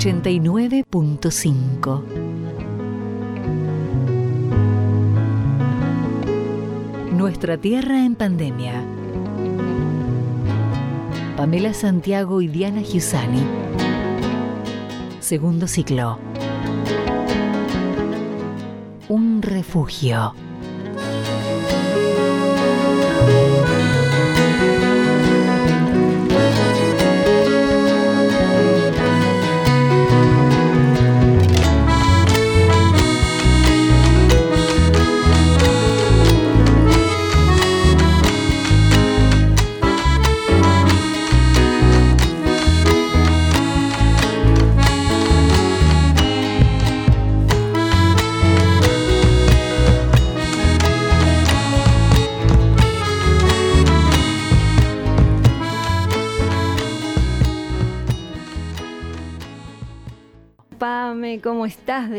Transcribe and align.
89.5. 0.00 2.02
Nuestra 7.12 7.58
tierra 7.58 8.06
en 8.06 8.14
pandemia. 8.14 8.82
Pamela 11.36 11.74
Santiago 11.74 12.40
y 12.40 12.48
Diana 12.48 12.80
Giussani. 12.80 13.42
Segundo 15.20 15.68
ciclo. 15.68 16.18
Un 19.10 19.42
refugio. 19.42 20.32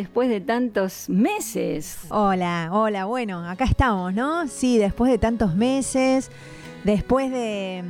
Después 0.02 0.30
de 0.30 0.42
tantos 0.42 1.10
meses? 1.10 2.00
Hola, 2.10 2.70
hola, 2.72 3.06
bueno, 3.06 3.48
acá 3.48 3.66
estamos, 3.66 4.12
¿no? 4.16 4.48
Sí, 4.48 4.80
después 4.80 5.12
de 5.12 5.20
tantos 5.20 5.56
meses, 5.56 6.32
después 6.84 7.30
de, 7.30 7.84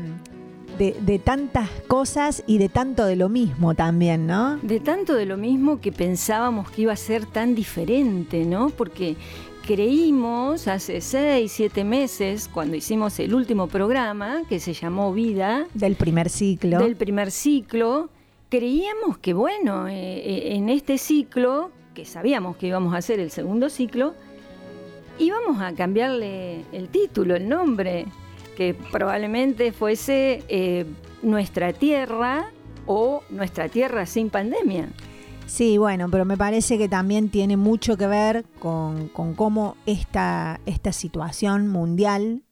de, 0.77 1.19
tantas 1.19 1.69
cosas 1.87 2.43
y 2.47 2.57
de 2.57 2.67
tanto 2.67 3.05
de 3.05 3.15
lo 3.15 3.29
mismo 3.29 3.75
también, 3.75 4.27
¿no? 4.27 4.57
De 4.57 4.81
tanto 4.81 5.13
de 5.13 5.25
lo 5.25 5.37
mismo 5.37 5.79
que 5.79 5.93
pensábamos 5.93 6.69
que 6.69 6.81
iba 6.81 6.91
a 6.91 6.97
ser 6.97 7.25
tan 7.25 7.55
diferente, 7.55 8.43
¿no? 8.43 8.71
Porque 8.71 9.15
creímos 9.65 10.67
hace 10.67 10.99
seis, 10.99 11.53
siete 11.53 11.85
meses, 11.85 12.49
cuando 12.49 12.75
hicimos 12.75 13.17
el 13.21 13.33
último 13.33 13.67
programa, 13.67 14.41
que 14.49 14.59
se 14.59 14.73
llamó 14.73 15.13
Vida. 15.13 15.65
Del 15.73 15.95
primer 15.95 16.29
ciclo. 16.29 16.79
Del 16.79 16.97
primer 16.97 17.31
ciclo 17.31 18.09
creíamos 18.51 19.17
que, 19.17 19.33
bueno, 19.33 19.87
eh, 19.87 19.93
eh, 19.95 20.55
en 20.55 20.67
este 20.67 20.97
ciclo, 20.97 21.71
sabíamos 22.05 22.57
que 22.57 22.67
íbamos 22.67 22.93
a 22.93 22.97
hacer 22.97 23.19
el 23.19 23.31
segundo 23.31 23.69
ciclo, 23.69 24.13
íbamos 25.19 25.61
a 25.61 25.73
cambiarle 25.73 26.65
el 26.71 26.89
título, 26.89 27.35
el 27.35 27.47
nombre, 27.47 28.05
que 28.55 28.73
probablemente 28.73 29.71
fuese 29.71 30.43
eh, 30.49 30.85
Nuestra 31.21 31.73
Tierra 31.73 32.51
o 32.85 33.23
Nuestra 33.29 33.69
Tierra 33.69 34.05
sin 34.05 34.29
pandemia. 34.29 34.89
Sí, 35.45 35.77
bueno, 35.77 36.07
pero 36.09 36.23
me 36.23 36.37
parece 36.37 36.77
que 36.77 36.87
también 36.87 37.29
tiene 37.29 37.57
mucho 37.57 37.97
que 37.97 38.07
ver 38.07 38.45
con, 38.59 39.09
cómo 39.09 39.75
esta, 39.85 40.61
esta 40.65 40.93
situación 40.93 41.67
mundial. 41.67 42.43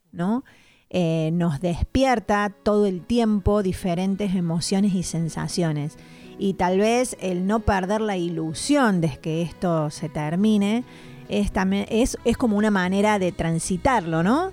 Eh, 0.89 1.29
nos 1.33 1.61
despierta 1.61 2.51
todo 2.63 2.87
el 2.87 3.01
tiempo 3.01 3.63
diferentes 3.63 4.35
emociones 4.35 4.95
y 4.95 5.03
sensaciones. 5.03 5.97
Y 6.39 6.53
tal 6.53 6.79
vez 6.79 7.17
el 7.19 7.45
no 7.45 7.59
perder 7.59 7.99
la 7.99 8.15
ilusión 8.15 9.01
de 9.01 9.17
que 9.17 9.41
esto 9.41 9.89
se 9.89 10.07
termine 10.07 10.85
es, 11.27 11.51
también, 11.51 11.85
es, 11.89 12.17
como 12.37 12.57
una 12.57 12.71
manera 12.71 13.19
de 13.19 13.33
transitarlo, 13.33 14.23
¿no? 14.23 14.51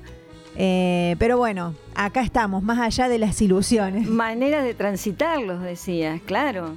Eh, 0.56 1.14
pero 1.20 1.38
bueno, 1.38 1.74
acá 1.94 2.22
estamos, 2.22 2.62
más 2.64 2.80
allá 2.80 3.08
de 3.08 3.18
las 3.18 3.40
ilusiones. 3.40 4.06
Manera 4.08 4.62
de 4.62 4.74
transitarlos, 4.74 5.62
decías, 5.62 6.20
claro. 6.22 6.76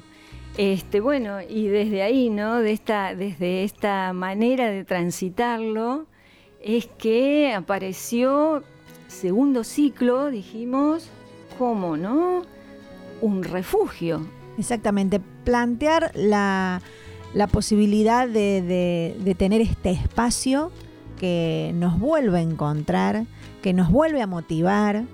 Este, 0.57 0.99
bueno, 0.99 1.37
y 1.41 1.67
desde 1.67 2.03
ahí, 2.03 2.29
¿no? 2.29 2.59
De 2.59 2.71
esta, 2.71 3.15
desde 3.15 3.63
esta 3.63 4.13
manera 4.13 4.69
de 4.69 4.83
transitarlo, 4.83 6.05
es 6.61 6.87
que 6.97 7.53
apareció 7.53 8.63
segundo 9.07 9.63
ciclo 9.63 10.29
dijimos, 10.29 11.09
¿cómo 11.57 11.97
no? 11.97 12.43
Un 13.21 13.43
refugio. 13.43 14.38
Exactamente, 14.59 15.21
plantear 15.45 16.11
la, 16.15 16.81
posibilidad 17.49 18.27
de, 18.27 19.15
de, 19.23 19.35
tener 19.35 19.61
este 19.61 19.91
espacio 19.91 20.69
que 21.17 21.71
nos 21.75 21.97
vuelve 21.97 22.39
a 22.39 22.41
encontrar, 22.41 23.25
que 23.61 23.71
nos 23.71 23.89
vuelve 23.89 24.21
a 24.21 24.27
motivar, 24.27 25.05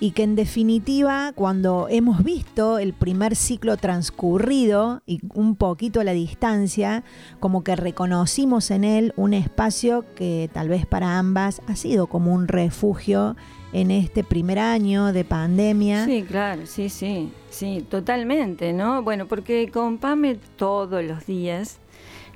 y 0.00 0.10
que 0.10 0.22
en 0.22 0.36
definitiva 0.36 1.32
cuando 1.34 1.86
hemos 1.88 2.24
visto 2.24 2.78
el 2.78 2.92
primer 2.92 3.36
ciclo 3.36 3.78
transcurrido 3.78 5.02
y 5.06 5.20
un 5.34 5.56
poquito 5.56 6.00
a 6.00 6.04
la 6.04 6.12
distancia, 6.12 7.02
como 7.38 7.64
que 7.64 7.76
reconocimos 7.76 8.70
en 8.70 8.84
él 8.84 9.14
un 9.16 9.32
espacio 9.32 10.04
que 10.14 10.50
tal 10.52 10.68
vez 10.68 10.84
para 10.84 11.18
ambas 11.18 11.62
ha 11.68 11.76
sido 11.76 12.06
como 12.06 12.34
un 12.34 12.48
refugio 12.48 13.36
en 13.72 13.90
este 13.90 14.24
primer 14.24 14.58
año 14.58 15.12
de 15.12 15.24
pandemia. 15.24 16.04
Sí, 16.04 16.24
claro, 16.26 16.66
sí, 16.66 16.88
sí, 16.88 17.30
sí, 17.50 17.84
totalmente, 17.88 18.72
¿no? 18.72 19.02
Bueno, 19.02 19.26
porque 19.26 19.70
con 19.72 19.98
Pame 19.98 20.38
todos 20.56 21.04
los 21.04 21.26
días 21.26 21.78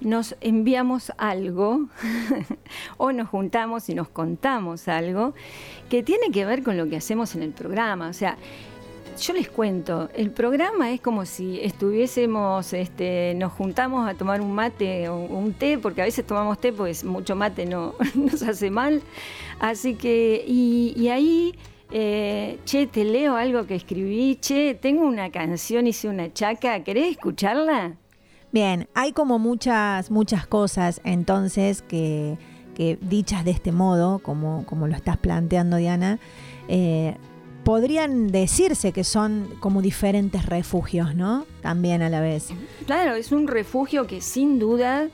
nos 0.00 0.36
enviamos 0.40 1.12
algo 1.16 1.86
o 2.96 3.12
nos 3.12 3.28
juntamos 3.28 3.88
y 3.88 3.94
nos 3.94 4.08
contamos 4.08 4.88
algo 4.88 5.34
que 5.88 6.02
tiene 6.02 6.30
que 6.30 6.44
ver 6.44 6.62
con 6.62 6.76
lo 6.76 6.88
que 6.88 6.96
hacemos 6.96 7.34
en 7.34 7.42
el 7.42 7.52
programa. 7.52 8.08
O 8.08 8.12
sea, 8.12 8.36
yo 9.20 9.32
les 9.32 9.48
cuento, 9.48 10.08
el 10.14 10.30
programa 10.30 10.90
es 10.90 11.00
como 11.00 11.24
si 11.24 11.60
estuviésemos, 11.60 12.72
este, 12.72 13.34
nos 13.36 13.52
juntamos 13.52 14.08
a 14.08 14.14
tomar 14.14 14.40
un 14.40 14.52
mate 14.52 15.08
o 15.08 15.16
un 15.16 15.52
té, 15.52 15.78
porque 15.78 16.02
a 16.02 16.04
veces 16.04 16.26
tomamos 16.26 16.58
té, 16.58 16.72
pues 16.72 17.04
mucho 17.04 17.36
mate 17.36 17.66
no 17.66 17.94
nos 18.14 18.42
hace 18.42 18.70
mal. 18.70 19.02
Así 19.60 19.94
que, 19.94 20.44
y, 20.46 21.08
ahí, 21.08 21.54
eh, 21.90 22.58
che, 22.64 22.86
te 22.86 23.04
leo 23.04 23.36
algo 23.36 23.66
que 23.66 23.74
escribí, 23.74 24.36
che, 24.36 24.74
tengo 24.74 25.06
una 25.06 25.30
canción, 25.30 25.86
hice 25.86 26.08
una 26.08 26.32
chaca, 26.32 26.82
¿querés 26.82 27.12
escucharla? 27.12 27.96
Bien, 28.52 28.88
hay 28.94 29.12
como 29.12 29.38
muchas, 29.38 30.10
muchas 30.10 30.46
cosas 30.46 31.00
entonces 31.04 31.82
que, 31.82 32.36
dichas 33.00 33.44
de 33.44 33.52
este 33.52 33.72
modo, 33.72 34.18
como, 34.18 34.64
como 34.66 34.88
lo 34.88 34.94
estás 34.94 35.16
planteando 35.16 35.76
Diana, 35.76 36.18
eh, 36.68 37.16
podrían 37.64 38.28
decirse 38.28 38.92
que 38.92 39.04
son 39.04 39.48
como 39.60 39.82
diferentes 39.82 40.46
refugios, 40.46 41.14
¿no? 41.14 41.46
También 41.62 42.02
a 42.02 42.08
la 42.08 42.20
vez. 42.20 42.48
Claro, 42.86 43.14
es 43.14 43.32
un 43.32 43.48
refugio 43.48 44.06
que 44.06 44.20
sin 44.20 44.58
duda 44.58 45.08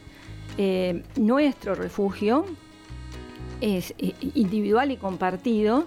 eh, 0.58 1.02
nuestro 1.16 1.74
refugio 1.74 2.44
es 3.60 3.94
eh, 3.98 4.14
individual 4.34 4.90
y 4.90 4.96
compartido, 4.96 5.86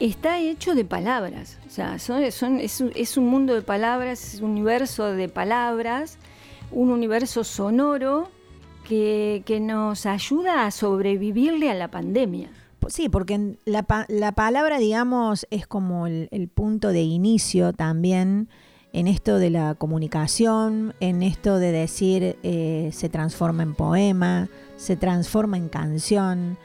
está 0.00 0.38
hecho 0.40 0.74
de 0.74 0.84
palabras. 0.84 1.58
O 1.66 1.70
sea, 1.70 1.98
son, 1.98 2.30
son, 2.32 2.60
es, 2.60 2.80
es, 2.94 3.16
un 3.16 3.26
mundo 3.28 3.54
de 3.54 3.62
palabras, 3.62 4.34
es 4.34 4.40
un 4.40 4.50
universo 4.50 5.12
de 5.12 5.28
palabras 5.28 6.18
un 6.70 6.90
universo 6.90 7.44
sonoro 7.44 8.28
que, 8.86 9.42
nos 9.60 10.06
ayuda 10.06 10.66
a 10.66 10.70
sobrevivirle 10.70 11.70
a 11.70 11.74
la 11.74 11.88
pandemia. 11.88 12.48
Sí, 12.88 13.08
porque 13.08 13.56
la, 13.64 13.84
la 14.08 14.32
palabra, 14.32 14.78
digamos, 14.78 15.46
es 15.50 15.66
como 15.66 16.06
el, 16.06 16.50
punto 16.54 16.88
de 16.88 17.02
inicio 17.02 17.72
también 17.72 18.48
en 18.92 19.06
esto 19.06 19.38
de 19.38 19.50
la 19.50 19.74
comunicación, 19.74 20.94
en 21.00 21.22
esto 21.22 21.58
de 21.58 21.72
decir 21.72 22.36
eh, 22.42 22.90
se 22.92 23.08
transforma 23.08 23.62
en 23.62 23.74
poema, 23.74 24.48
se 24.76 24.96
transforma 24.96 25.56
en 25.56 25.68
canción, 25.68 26.56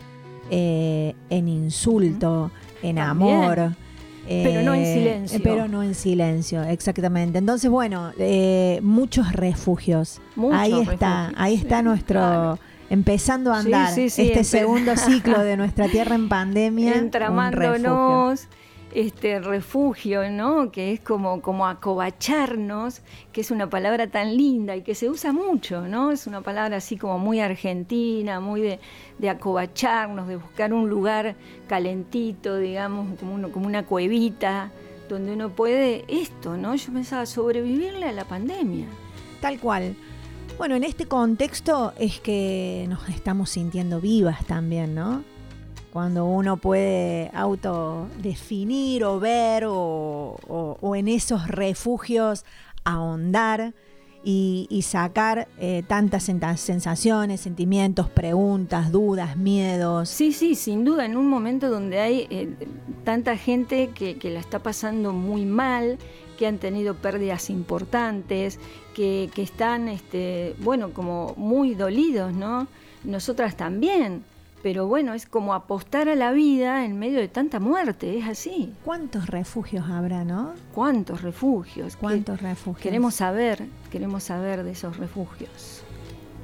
eh, 0.50 1.16
en 1.30 1.48
insulto, 1.48 2.52
en 2.82 3.00
amor. 3.00 3.76
Pero 4.28 4.62
no 4.62 4.74
en 4.74 4.82
eh, 4.82 4.94
silencio. 4.94 5.40
Pero 5.44 5.68
no 5.68 5.84
en 5.84 5.96
silencio, 5.96 6.64
exactamente. 6.64 7.40
Entonces, 7.40 7.70
bueno, 7.70 8.12
eh, 8.18 8.80
muchos 8.82 9.34
refugios. 9.34 10.22
ahí 10.52 10.74
está, 10.90 11.32
ahí 11.36 11.56
está 11.56 11.82
nuestro... 11.82 12.58
Empezando 12.94 13.52
a 13.52 13.58
andar 13.58 13.98
este 13.98 14.44
segundo 14.44 14.96
ciclo 14.98 15.40
de 15.40 15.58
nuestra 15.58 15.88
tierra 15.88 16.14
en 16.14 16.30
pandemia. 16.30 16.94
Entramándonos 16.94 18.48
este 18.94 19.40
refugio, 19.40 20.30
¿no? 20.30 20.72
Que 20.72 20.94
es 20.94 21.00
como, 21.00 21.42
como 21.42 21.66
acobacharnos, 21.66 23.02
que 23.32 23.42
es 23.42 23.50
una 23.50 23.68
palabra 23.68 24.06
tan 24.06 24.38
linda 24.38 24.76
y 24.76 24.84
que 24.84 24.94
se 24.94 25.10
usa 25.10 25.34
mucho, 25.34 25.88
¿no? 25.88 26.12
Es 26.12 26.28
una 26.28 26.42
palabra 26.42 26.78
así 26.78 26.96
como 26.96 27.18
muy 27.18 27.40
argentina, 27.40 28.40
muy 28.40 28.62
de, 28.62 28.80
de 29.18 29.30
acobacharnos, 29.32 30.28
de 30.28 30.36
buscar 30.36 30.72
un 30.72 30.88
lugar 30.88 31.36
calentito, 31.68 32.60
digamos, 32.60 33.18
como, 33.20 33.34
uno, 33.34 33.52
como 33.52 33.66
una 33.66 33.88
cuevita, 33.88 34.70
donde 35.10 35.34
uno 35.34 35.50
puede 35.50 36.06
esto, 36.08 36.58
¿no? 36.58 36.76
Yo 36.76 36.94
pensaba 36.94 37.26
sobrevivirle 37.26 38.06
a 38.06 38.12
la 38.12 38.26
pandemia. 38.26 38.86
Tal 39.42 39.60
cual. 39.60 39.96
Bueno, 40.58 40.76
en 40.76 40.84
este 40.84 41.08
contexto 41.08 41.94
es 41.98 42.20
que 42.20 42.86
nos 42.88 43.10
estamos 43.10 43.50
sintiendo 43.50 44.00
vivas 44.00 44.46
también, 44.46 44.94
¿no? 44.94 45.24
Cuando 45.92 46.26
uno 46.26 46.58
puede 46.58 47.32
autodefinir 47.34 49.04
o 49.04 49.20
ver 49.20 49.66
o, 49.68 50.94
en 50.96 51.08
esos 51.08 51.48
refugios 51.48 52.46
ahondar 52.84 53.74
y, 54.24 54.82
sacar 54.84 55.48
eh, 55.60 55.84
tantas 55.86 56.24
sensaciones, 56.24 57.42
sentimientos, 57.42 58.10
preguntas, 58.10 58.92
dudas, 58.92 59.36
miedos. 59.36 60.10
Sí, 60.10 60.32
sí, 60.32 60.56
sin 60.56 60.86
duda, 60.86 61.06
en 61.06 61.18
un 61.18 61.28
momento 61.28 61.70
donde 61.70 62.00
hay 62.00 62.28
eh, 62.30 62.56
tanta 63.04 63.38
gente 63.38 63.90
que, 63.94 64.18
la 64.30 64.40
está 64.40 64.60
pasando 64.60 65.14
muy 65.14 65.46
mal, 65.46 65.98
que 66.38 66.48
han 66.48 66.58
tenido 66.58 66.96
pérdidas 66.96 67.50
importantes, 67.50 68.60
que, 68.94 69.30
que 69.34 69.44
están, 69.44 69.88
este, 69.88 70.56
bueno, 70.60 70.92
como 70.94 71.34
muy 71.38 71.76
dolidos, 71.76 72.34
¿no? 72.34 72.68
Nosotras 73.04 73.58
también 73.58 74.24
pero 74.64 74.88
bueno, 74.88 75.14
es 75.14 75.26
como 75.26 75.54
apostar 75.54 76.08
a 76.08 76.16
la 76.16 76.32
vida 76.32 76.86
en 76.86 76.98
medio 76.98 77.20
de 77.20 77.28
tanta 77.28 77.60
muerte, 77.60 78.18
es 78.18 78.26
así. 78.26 78.74
¿Cuántos 78.86 79.28
refugios 79.28 79.90
habrá, 79.90 80.24
no? 80.24 80.54
¿Cuántos 80.74 81.22
refugios? 81.22 81.98
¿Cuántos 81.98 82.42
refugios? 82.42 82.82
Queremos 82.82 83.16
saber, 83.16 83.66
queremos 83.92 84.24
saber 84.24 84.64
de 84.64 84.72
esos 84.72 84.96
refugios. 84.98 85.84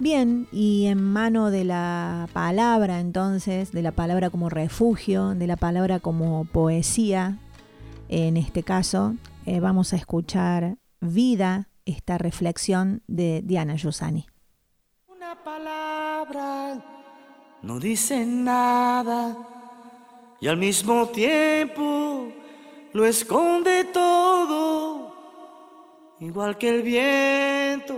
Bien, 0.02 0.48
y 0.52 0.88
en 0.88 1.02
mano 1.02 1.50
de 1.50 1.64
la 1.64 2.28
palabra 2.34 3.00
entonces, 3.00 3.72
de 3.72 3.82
la 3.82 3.94
palabra 3.94 4.30
como 4.30 4.50
refugio, 4.50 5.30
de 5.30 5.48
la 5.48 5.56
palabra 5.56 6.02
como 6.02 6.44
poesía, 6.44 7.38
en 8.10 8.36
este 8.36 8.64
caso, 8.64 9.16
eh, 9.50 9.60
vamos 9.60 9.94
a 9.94 9.96
escuchar 9.96 10.78
Vida, 11.02 11.70
esta 11.86 12.20
reflexión 12.20 13.02
de 13.08 13.42
Diana 13.44 13.76
Yusani. 13.76 14.28
Una 15.08 15.44
palabra 15.44 16.86
no 17.64 17.80
dice 17.80 18.28
nada 18.28 19.36
y 20.40 20.48
al 20.48 20.58
mismo 20.58 21.08
tiempo 21.08 22.28
lo 22.94 23.06
esconde 23.06 23.86
todo, 23.86 25.16
igual 26.20 26.56
que 26.60 26.70
el 26.70 26.84
viento 26.84 27.96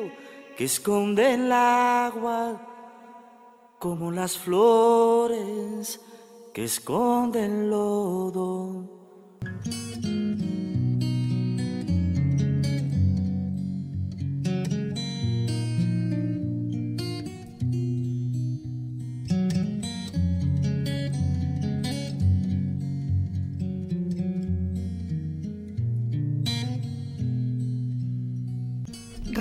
que 0.56 0.64
esconde 0.64 1.34
el 1.34 1.52
agua, 1.52 2.62
como 3.78 4.10
las 4.10 4.38
flores 4.38 6.00
que 6.54 6.64
esconden 6.64 7.64
el 7.64 7.70
lodo. 7.72 9.01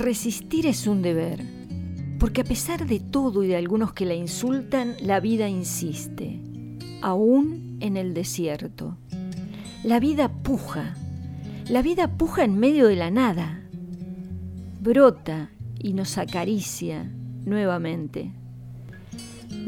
Resistir 0.01 0.65
es 0.65 0.87
un 0.87 1.03
deber, 1.03 1.45
porque 2.17 2.41
a 2.41 2.43
pesar 2.43 2.87
de 2.87 2.99
todo 2.99 3.43
y 3.43 3.47
de 3.47 3.55
algunos 3.55 3.93
que 3.93 4.07
la 4.07 4.15
insultan, 4.15 4.95
la 4.99 5.19
vida 5.19 5.47
insiste, 5.47 6.39
aún 7.03 7.77
en 7.81 7.97
el 7.97 8.15
desierto. 8.15 8.97
La 9.83 9.99
vida 9.99 10.29
puja, 10.29 10.95
la 11.69 11.83
vida 11.83 12.17
puja 12.17 12.43
en 12.43 12.57
medio 12.57 12.87
de 12.87 12.95
la 12.95 13.11
nada, 13.11 13.61
brota 14.81 15.51
y 15.77 15.93
nos 15.93 16.17
acaricia 16.17 17.11
nuevamente. 17.45 18.31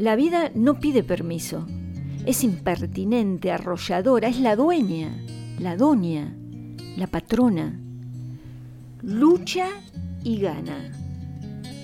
La 0.00 0.16
vida 0.16 0.50
no 0.52 0.80
pide 0.80 1.04
permiso, 1.04 1.64
es 2.26 2.42
impertinente, 2.42 3.52
arrolladora, 3.52 4.26
es 4.26 4.40
la 4.40 4.56
dueña, 4.56 5.16
la 5.60 5.76
doña, 5.76 6.34
la 6.96 7.06
patrona. 7.06 7.78
Lucha 9.00 9.68
y 10.24 10.38
gana, 10.38 10.90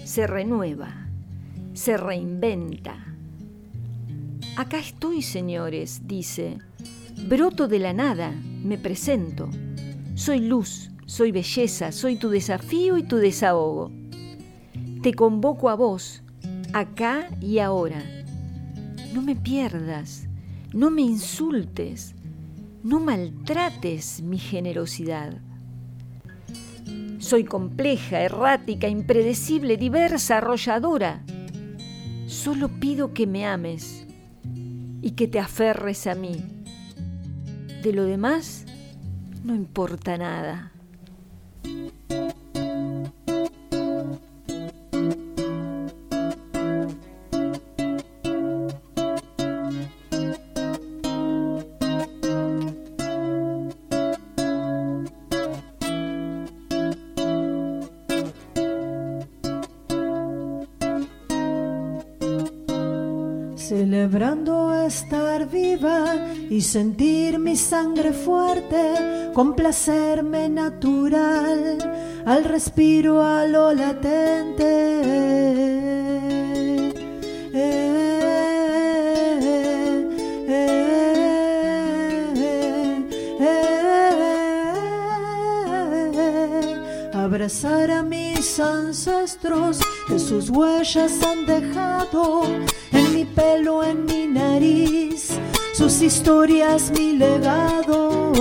se 0.04 0.26
renueva, 0.26 1.06
se 1.74 1.96
reinventa. 1.96 2.96
Acá 4.56 4.78
estoy, 4.78 5.22
señores, 5.22 6.02
dice, 6.06 6.58
broto 7.28 7.68
de 7.68 7.78
la 7.78 7.92
nada, 7.92 8.32
me 8.32 8.78
presento, 8.78 9.50
soy 10.14 10.40
luz, 10.40 10.90
soy 11.04 11.32
belleza, 11.32 11.92
soy 11.92 12.16
tu 12.16 12.30
desafío 12.30 12.96
y 12.96 13.02
tu 13.02 13.16
desahogo. 13.16 13.92
Te 15.02 15.14
convoco 15.14 15.68
a 15.68 15.74
vos, 15.74 16.22
acá 16.72 17.28
y 17.40 17.58
ahora. 17.58 18.02
No 19.12 19.22
me 19.22 19.36
pierdas, 19.36 20.28
no 20.72 20.90
me 20.90 21.02
insultes, 21.02 22.14
no 22.82 23.00
maltrates 23.00 24.22
mi 24.22 24.38
generosidad. 24.38 25.40
Soy 27.30 27.44
compleja, 27.44 28.22
errática, 28.22 28.88
impredecible, 28.88 29.76
diversa, 29.76 30.38
arrolladora. 30.38 31.22
Solo 32.26 32.66
pido 32.80 33.14
que 33.14 33.24
me 33.28 33.46
ames 33.46 34.04
y 35.00 35.12
que 35.12 35.28
te 35.28 35.38
aferres 35.38 36.08
a 36.08 36.16
mí. 36.16 36.42
De 37.84 37.92
lo 37.92 38.02
demás, 38.02 38.66
no 39.44 39.54
importa 39.54 40.18
nada. 40.18 40.72
Y 66.50 66.60
sentir 66.60 67.38
mi 67.38 67.56
sangre 67.56 68.12
fuerte, 68.12 69.30
complacerme 69.32 70.48
natural 70.48 71.78
al 72.26 72.44
respiro 72.44 73.22
a 73.22 73.46
lo 73.46 73.72
latente. 73.72 75.60
abrazar 87.14 87.90
a 87.92 88.02
mis 88.02 88.58
ancestros 88.58 89.78
que 90.08 90.18
sus 90.18 90.50
huellas 90.50 91.12
han 91.22 91.46
dejado 91.46 92.42
mi 93.12 93.24
pelo 93.24 93.82
en 93.82 94.04
mi 94.06 94.26
nariz, 94.26 95.19
sus 95.80 96.02
historias 96.02 96.90
mi 96.90 97.14
legado. 97.14 98.32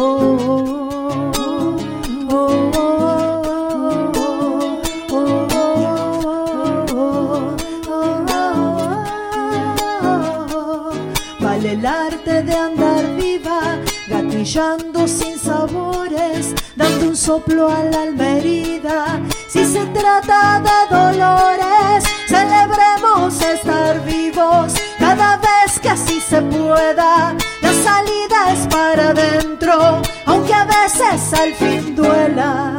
Vale 11.40 11.72
el 11.72 11.86
arte 11.86 12.44
de 12.44 12.54
andar 12.54 13.16
viva, 13.16 13.62
gatillando 14.10 15.08
sin 15.08 15.40
sabores, 15.40 16.54
dando 16.76 17.08
un 17.08 17.16
soplo 17.16 17.70
a 17.70 17.82
la 17.86 18.02
almerida. 18.02 19.22
Si 19.48 19.64
se 19.64 19.86
trata 19.98 20.62
de 20.68 20.78
dolores, 20.94 22.04
celebremos 22.28 23.42
estar 23.42 24.04
vivos 24.04 24.74
cada 25.10 25.38
vez 25.38 25.80
que 25.80 25.90
así 25.90 26.22
se 26.22 26.40
pueda. 26.42 27.36
La 27.62 27.74
salida 27.88 28.54
es 28.54 28.68
para 28.68 29.10
adentro, 29.10 30.02
aunque 30.28 30.54
a 30.54 30.66
veces 30.66 31.34
al 31.34 31.54
fin 31.56 31.96
duela. 31.96 32.79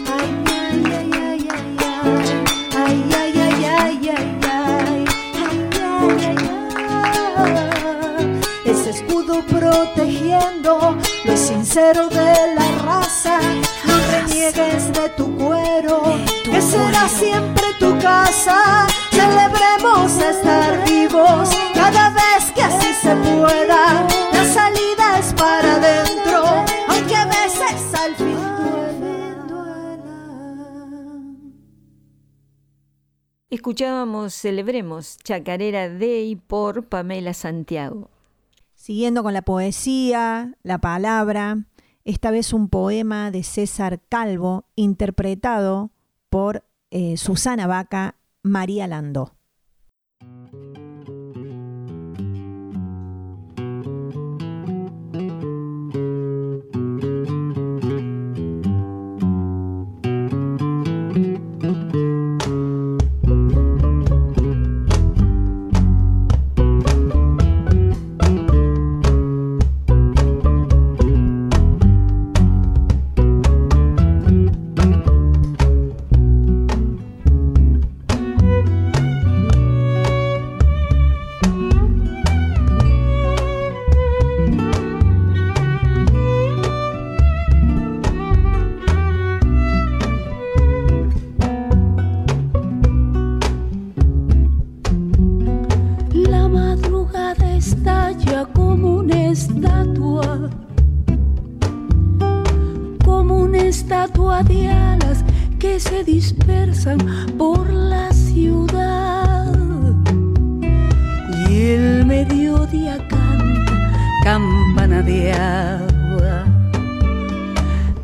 ay, 0.07 0.29
ay, 0.47 0.85
ay, 0.91 1.11
ay, 1.21 2.29
ay, 2.75 3.33
ay, 3.35 3.65
ay, 3.65 4.00
ay, 4.00 4.25
ay, 4.43 5.05
Ese 8.65 8.89
escudo 8.91 9.43
protegiendo 9.47 10.97
lo 11.25 11.38
sincero 11.38 12.07
de 12.07 12.55
la 12.55 12.67
raza. 12.85 13.39
No 13.91 13.98
reniegues 14.10 14.93
de 14.93 15.10
tu 15.17 15.36
cuero, 15.36 16.01
que 16.45 16.62
será 16.62 17.10
siempre 17.10 17.65
tu 17.77 17.98
casa. 18.00 18.88
Celebremos 19.12 20.13
estar 20.17 20.86
vivos 20.86 21.50
cada 21.74 22.10
vez 22.12 22.51
que 22.55 22.62
así 22.62 22.93
se 22.93 23.13
pueda. 23.17 24.07
La 24.31 24.45
salida 24.45 25.19
es 25.19 25.33
para 25.33 25.75
adentro, 25.75 26.65
aunque 26.88 27.15
a 27.15 27.25
veces 27.25 27.93
al 27.93 28.15
fin 28.15 28.38
duela. 29.50 30.05
Escuchábamos 33.50 34.33
Celebremos, 34.33 35.17
chacarera 35.17 35.89
de 35.89 36.21
y 36.21 36.38
por 36.38 36.86
Pamela 36.86 37.33
Santiago. 37.33 38.10
Siguiendo 38.74 39.21
con 39.21 39.33
la 39.33 39.41
poesía, 39.41 40.55
la 40.63 40.79
palabra, 40.79 41.65
esta 42.03 42.31
vez 42.31 42.53
un 42.53 42.70
poema 42.70 43.31
de 43.31 43.43
César 43.43 44.00
Calvo, 44.10 44.65
interpretado 44.75 45.91
por 46.29 46.63
eh, 46.89 47.17
Susana 47.17 47.67
Vaca, 47.67 48.15
María 48.43 48.88
Landó. 48.88 49.36
Estatua 104.41 104.43
de 104.43 104.67
alas 104.67 105.24
que 105.60 105.79
se 105.79 106.03
dispersan 106.03 106.98
por 107.38 107.69
la 107.71 108.12
ciudad. 108.12 109.53
Y 111.50 111.62
el 111.71 112.05
mediodía 112.05 112.98
canta 113.07 113.89
campana 114.24 115.01
de 115.01 115.33
agua, 115.33 116.45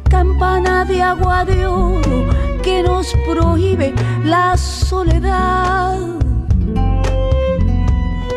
campana 0.10 0.86
de 0.86 1.02
agua 1.02 1.46
de 1.46 1.66
oro 1.66 2.26
que 2.64 2.84
nos 2.84 3.14
prohíbe 3.26 3.94
la 4.26 4.58
soledad 4.58 5.98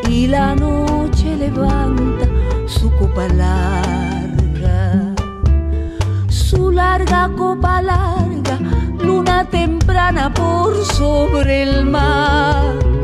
y 0.09 0.27
la 0.27 0.55
noche 0.55 1.37
levanta 1.37 2.27
su 2.67 2.91
copa 2.97 3.27
larga, 3.29 4.20
larga 6.81 7.29
copa 7.37 7.83
larga, 7.83 8.57
luna 9.07 9.45
temprana 9.45 10.33
por 10.33 10.71
sobre 10.99 11.63
el 11.63 11.85
mar. 11.85 13.00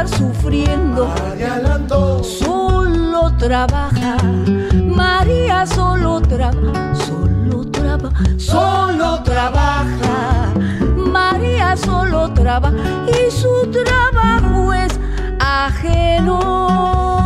Andar 0.00 0.16
sufriendo, 0.16 1.12
solo 2.22 3.36
trabaja, 3.36 4.16
María 4.72 5.66
solo 5.66 6.22
trabaja, 6.22 6.94
solo 6.94 7.66
trabaja, 7.70 8.24
solo 8.38 9.22
trabaja. 9.22 10.54
María 10.96 11.76
solo 11.76 12.32
trabaja 12.32 12.76
y 13.08 13.30
su 13.30 13.70
trabajo 13.70 14.72
es 14.72 14.98
ajeno. 15.38 17.19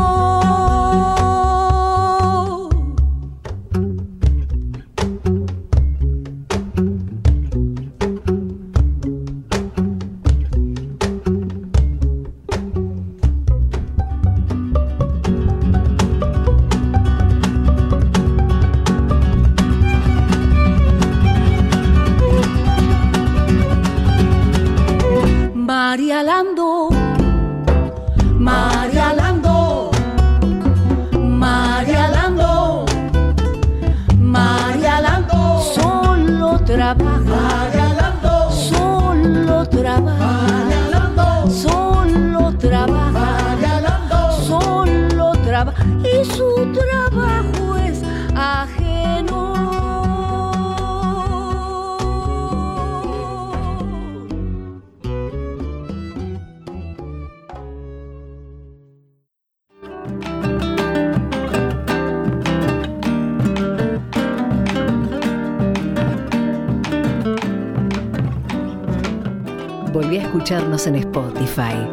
En 70.75 70.97
Spotify. 70.97 71.89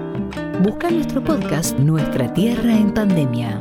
Busca 0.63 0.89
nuestro 0.89 1.23
podcast 1.23 1.77
Nuestra 1.77 2.33
Tierra 2.33 2.75
en 2.75 2.91
Pandemia. 2.91 3.59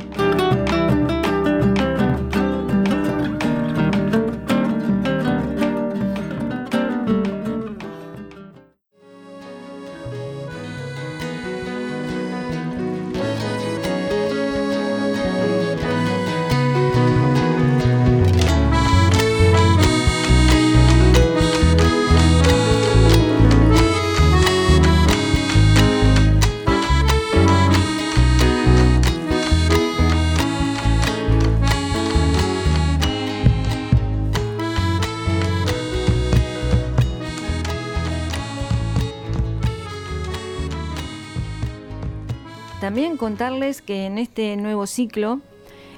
Contarles 43.21 43.83
que 43.83 44.07
en 44.07 44.17
este 44.17 44.57
nuevo 44.57 44.87
ciclo 44.87 45.41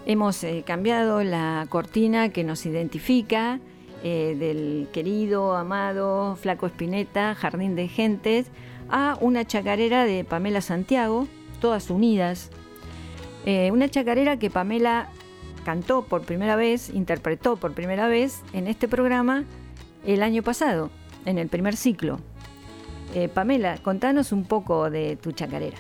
hemos 0.07 0.43
eh, 0.43 0.65
cambiado 0.67 1.23
la 1.23 1.65
cortina 1.69 2.31
que 2.31 2.43
nos 2.43 2.67
identifica 2.67 3.61
eh, 4.03 4.35
del 4.37 4.89
querido, 4.93 5.55
amado 5.55 6.35
Flaco 6.35 6.67
Espineta, 6.67 7.37
Jardín 7.37 7.77
de 7.77 7.87
Gentes, 7.87 8.49
a 8.91 9.17
una 9.21 9.45
chacarera 9.45 10.05
de 10.05 10.25
Pamela 10.25 10.61
Santiago, 10.61 11.29
todas 11.61 11.91
unidas. 11.91 12.51
Eh, 13.47 13.71
una 13.71 13.89
chacarera 13.89 14.37
que 14.37 14.51
Pamela 14.51 15.09
cantó 15.65 16.03
por 16.03 16.23
primera 16.23 16.57
vez, 16.57 16.91
interpretó 16.91 17.55
por 17.55 17.73
primera 17.73 18.09
vez 18.09 18.43
en 18.53 18.67
este 18.67 18.89
programa 18.89 19.45
el 20.05 20.25
año 20.25 20.43
pasado, 20.43 20.91
en 21.25 21.39
el 21.39 21.49
primer 21.49 21.77
ciclo. 21.77 22.19
Pamela, 23.33 23.77
contanos 23.77 24.33
un 24.33 24.45
poco 24.45 24.91
de 24.91 25.17
tu 25.17 25.33
chacarera. 25.33 25.77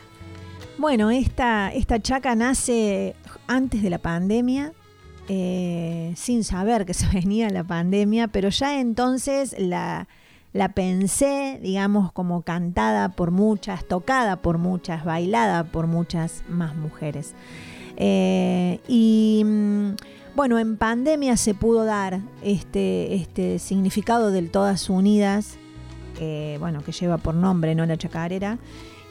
Bueno, 0.83 1.13
esta, 1.13 1.73
esta 1.73 2.03
chaca 2.03 2.35
nace 2.35 3.15
antes 3.47 3.85
de 3.85 3.89
la 3.89 3.99
pandemia, 3.99 4.73
eh, 5.29 6.13
sin 6.17 6.43
saber 6.43 6.87
que 6.87 6.93
se 6.93 7.07
venía 7.15 7.49
la 7.51 7.63
pandemia, 7.63 8.27
pero 8.27 8.49
ya 8.49 8.81
entonces 8.81 9.55
la, 9.57 10.09
la 10.53 10.71
pensé, 10.71 11.61
digamos, 11.63 12.11
como 12.11 12.43
cantada 12.43 13.11
por 13.11 13.31
muchas, 13.31 13.85
tocada 13.85 14.43
por 14.43 14.59
muchas, 14.59 15.05
bailada 15.05 15.63
por 15.63 15.87
muchas 15.87 16.43
más 16.49 16.75
mujeres. 16.75 17.35
Eh, 17.97 18.81
y 18.89 19.45
mm, 19.47 19.91
bueno, 20.35 20.59
en 20.59 20.77
pandemia 20.79 21.37
se 21.37 21.55
pudo 21.55 21.85
dar 21.85 22.19
este, 22.43 23.15
este 23.15 23.61
significado 23.61 24.33
del 24.33 24.51
Todas 24.51 24.91
Unidas, 24.91 25.59
bueno, 26.59 26.83
que 26.83 26.93
lleva 26.93 27.19
por 27.19 27.35
nombre, 27.35 27.75
¿no? 27.75 27.87
La 27.87 27.97
chacarera. 27.97 28.59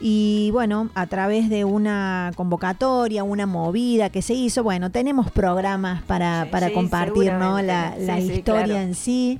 Y 0.03 0.49
bueno, 0.51 0.89
a 0.95 1.05
través 1.05 1.47
de 1.49 1.63
una 1.63 2.31
convocatoria, 2.35 3.23
una 3.23 3.45
movida 3.45 4.09
que 4.09 4.23
se 4.23 4.33
hizo, 4.33 4.63
bueno, 4.63 4.89
tenemos 4.89 5.29
programas 5.29 6.01
para, 6.03 6.47
compartir 6.73 7.31
¿no? 7.33 7.61
la, 7.61 8.19
historia 8.19 8.81
en 8.81 8.95
sí. 8.95 9.39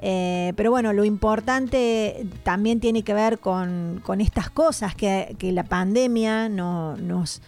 Eh, 0.00 0.52
pero 0.56 0.72
bueno, 0.72 0.92
lo 0.92 1.04
importante 1.04 2.26
también 2.42 2.80
tiene 2.80 3.04
que 3.04 3.14
ver 3.14 3.38
con, 3.38 4.02
estas 4.18 4.50
cosas 4.50 4.96
que, 4.96 5.36
la 5.40 5.62
pandemia 5.62 6.48
no, 6.48 6.96
nos, 6.96 7.40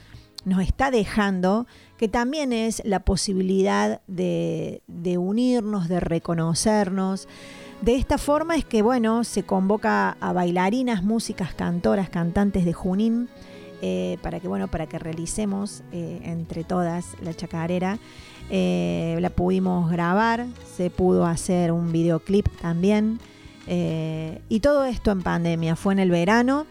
nos 0.45 0.63
está 0.63 0.93
dejando, 0.93 1.67
que 1.99 2.07
también 2.07 2.53
es 2.53 2.81
la 2.85 3.01
posibilidad 3.01 4.03
de, 4.07 4.83
de 4.87 5.19
unirnos, 5.19 5.89
de 5.89 5.99
reconocernos. 5.99 7.27
De 7.83 7.97
esta 7.97 8.17
forma 8.17 8.55
es 8.55 8.65
que, 8.65 8.81
bueno, 8.81 9.25
se 9.25 9.43
convoca 9.43 10.17
a 10.21 10.33
bailarinas, 10.33 11.03
músicas, 11.03 11.53
cantoras, 11.53 12.09
cantantes 12.09 12.65
de 12.65 12.73
Junín, 12.73 13.29
eh, 13.81 14.19
para 14.23 14.39
que, 14.39 14.47
bueno, 14.47 14.69
para 14.69 14.87
que 14.87 15.01
realicemos 15.01 15.83
eh, 15.91 16.21
entre 16.23 16.63
todas 16.63 17.17
la 17.21 17.35
chacarera. 17.35 17.99
Eh, 18.51 19.19
la 19.21 19.31
pudimos 19.31 19.91
grabar, 19.91 20.47
se 20.77 20.91
pudo 20.91 21.27
hacer 21.27 21.73
un 21.73 21.91
videoclip 21.91 22.47
también. 22.61 23.19
y 23.67 24.61
todo 24.61 24.85
esto 24.85 25.11
en 25.11 25.23
pandemia, 25.23 25.75
fue 25.75 25.93
en 25.93 25.99
el 25.99 26.11
verano. 26.13 26.67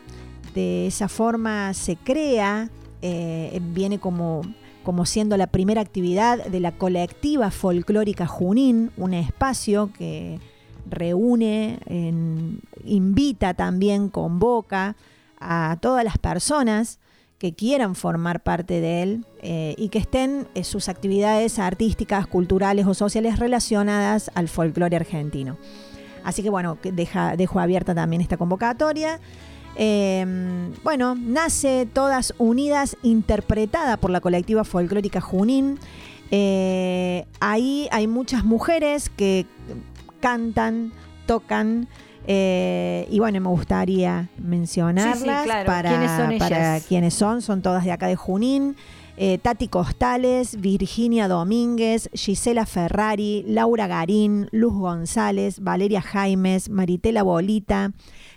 De 0.56 0.88
esa 0.88 1.10
forma 1.10 1.74
se 1.74 1.98
crea, 1.98 2.70
viene 3.02 4.00
como 4.00 4.44
como 4.84 5.06
siendo 5.06 5.38
la 5.38 5.46
primera 5.48 5.82
actividad 5.82 6.44
de 6.44 6.60
la 6.60 6.72
colectiva 6.72 7.52
folclórica 7.52 8.26
Junín, 8.26 8.92
un 8.98 9.14
espacio 9.14 9.92
que 9.96 10.40
reúne, 10.92 11.80
invita 12.86 13.54
también, 13.54 14.10
convoca 14.10 14.96
a 15.40 15.78
todas 15.82 16.04
las 16.04 16.18
personas 16.18 17.00
que 17.42 17.54
quieran 17.54 17.96
formar 17.96 18.44
parte 18.44 18.82
de 18.82 19.02
él 19.02 19.26
eh, 19.42 19.74
y 19.80 19.90
que 19.90 19.98
estén 19.98 20.48
en 20.54 20.64
sus 20.64 20.90
actividades 20.90 21.58
artísticas, 21.58 22.28
culturales 22.28 22.86
o 22.86 22.94
sociales 22.94 23.40
relacionadas 23.40 24.30
al 24.36 24.48
folclore 24.48 24.96
argentino. 24.96 25.58
Así 26.24 26.44
que 26.44 26.52
bueno, 26.52 26.78
deja, 26.84 27.36
dejo 27.36 27.60
abierta 27.60 27.96
también 27.96 28.22
esta 28.22 28.38
convocatoria. 28.38 29.20
Em, 29.76 30.72
bueno, 30.84 31.16
nace 31.16 31.88
Todas 31.92 32.36
Unidas, 32.38 32.96
interpretada 33.02 33.98
por 33.98 34.12
la 34.12 34.22
colectiva 34.22 34.64
folclórica 34.64 35.20
Junín. 35.20 35.80
Eh, 36.30 37.26
ahí 37.40 37.90
hay 37.92 38.06
muchas 38.06 38.44
mujeres 38.44 39.10
que 39.10 39.48
cantan, 40.22 40.94
tocan. 41.26 41.88
Eh, 42.28 43.08
y 43.10 43.20
bueno, 43.20 43.42
me 43.42 43.50
gustaría 43.50 44.30
mencionarlas 44.38 45.66
para, 45.66 45.90
¿Quiénes 45.90 46.12
son 46.12 46.38
para 46.38 46.80
quienes 46.80 47.14
son. 47.14 47.42
Son 47.42 47.62
todas 47.62 47.84
de 47.84 47.92
acá 47.92 48.08
de 48.08 48.16
Junín. 48.16 48.76
Eh, 49.18 49.38
Tati 49.38 49.68
Costales, 49.68 50.60
Virginia 50.62 51.28
Domínguez, 51.28 52.10
Gisela 52.14 52.66
Ferrari, 52.66 53.44
Laura 53.48 53.86
Garín, 53.86 54.48
Luz 54.52 54.74
González, 54.74 55.60
Valeria 55.60 56.02
Jaimes, 56.02 56.70
Maritela 56.70 57.22
Bolita, 57.22 57.92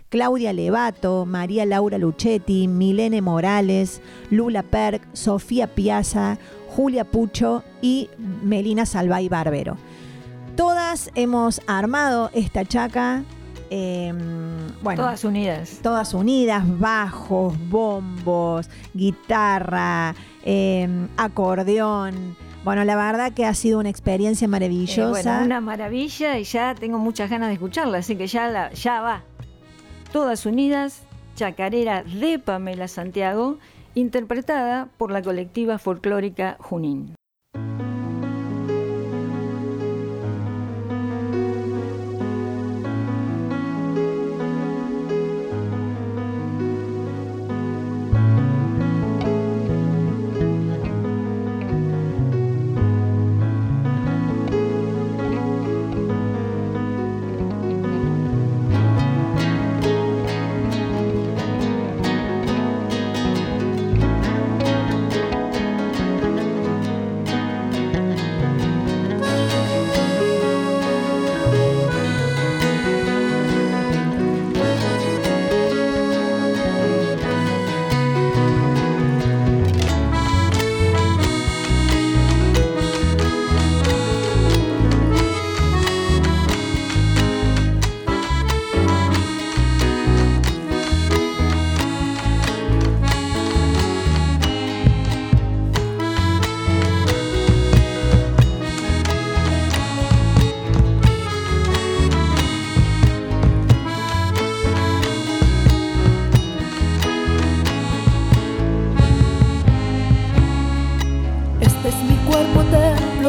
Claudia 0.09 0.53
Levato, 0.53 1.27
María 1.27 1.64
Laura 1.64 1.97
Luchetti, 1.97 2.68
Milene 2.68 3.23
Morales, 3.23 4.03
Lula 4.31 4.62
Perk, 4.62 5.03
Sofía 5.12 5.68
Piazza, 5.68 6.38
Julia 6.68 7.05
Pucho 7.05 7.62
y 7.81 8.11
Melina 8.42 8.85
Salvay 8.85 9.29
Barbero. 9.29 9.77
Todas 10.57 11.11
hemos 11.17 11.61
armado 11.67 12.31
esta 12.33 12.64
chaca. 12.64 13.25
Em, 13.71 14.69
bueno, 14.83 15.03
todas 15.03 15.25
unidas. 15.25 15.81
Todas 15.83 16.14
unidas, 16.14 16.62
bajos, 16.79 17.55
bombos, 17.69 18.71
guitarra, 18.93 20.14
em, 20.45 21.09
acordeón. 21.17 22.37
Bueno, 22.62 22.85
la 22.85 22.95
verdad 22.95 23.33
que 23.33 23.45
ha 23.45 23.55
sido 23.55 23.81
una 23.81 23.88
experiencia 23.88 24.47
maravillosa. 24.47 25.21
Eh, 25.21 25.23
bueno, 25.23 25.45
una 25.45 25.61
maravilla 25.61 26.38
y 26.38 26.45
ya 26.45 26.75
tengo 26.77 26.99
muchas 26.99 27.29
ganas 27.29 27.49
de 27.49 27.55
escucharla, 27.55 27.99
así 27.99 28.14
que 28.14 28.29
ya, 28.29 28.71
ya 28.71 29.01
va. 29.01 29.23
Todas 30.12 30.47
unidas, 30.47 31.03
chacarera 31.35 32.05
de 32.05 32.38
Pamela 32.38 32.87
Santiago, 32.87 33.59
interpretada 33.95 34.88
por 34.99 35.11
la 35.11 35.21
colectiva 35.21 35.79
folclórica 35.79 36.57
Junín. 36.61 37.14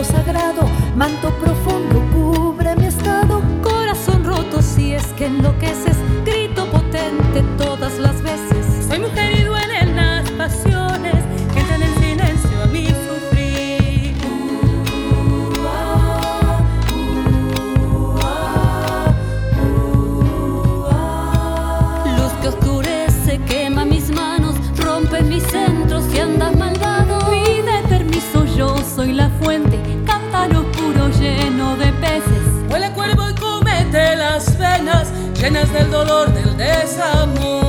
sagrado, 0.06 0.70
manto 0.96 1.30
profundo 1.40 2.02
cubre 2.14 2.76
mi 2.76 2.88
estado, 2.88 3.42
corazón 3.64 4.24
roto 4.24 4.62
si 4.62 4.94
es 4.94 5.06
que 5.18 5.26
enloqueces, 5.26 5.98
grito 6.24 6.66
potente 6.72 7.44
todo. 7.58 7.75
penas 35.56 35.72
del 35.72 35.90
dolor 35.90 36.34
del 36.34 36.58
desamor. 36.58 37.65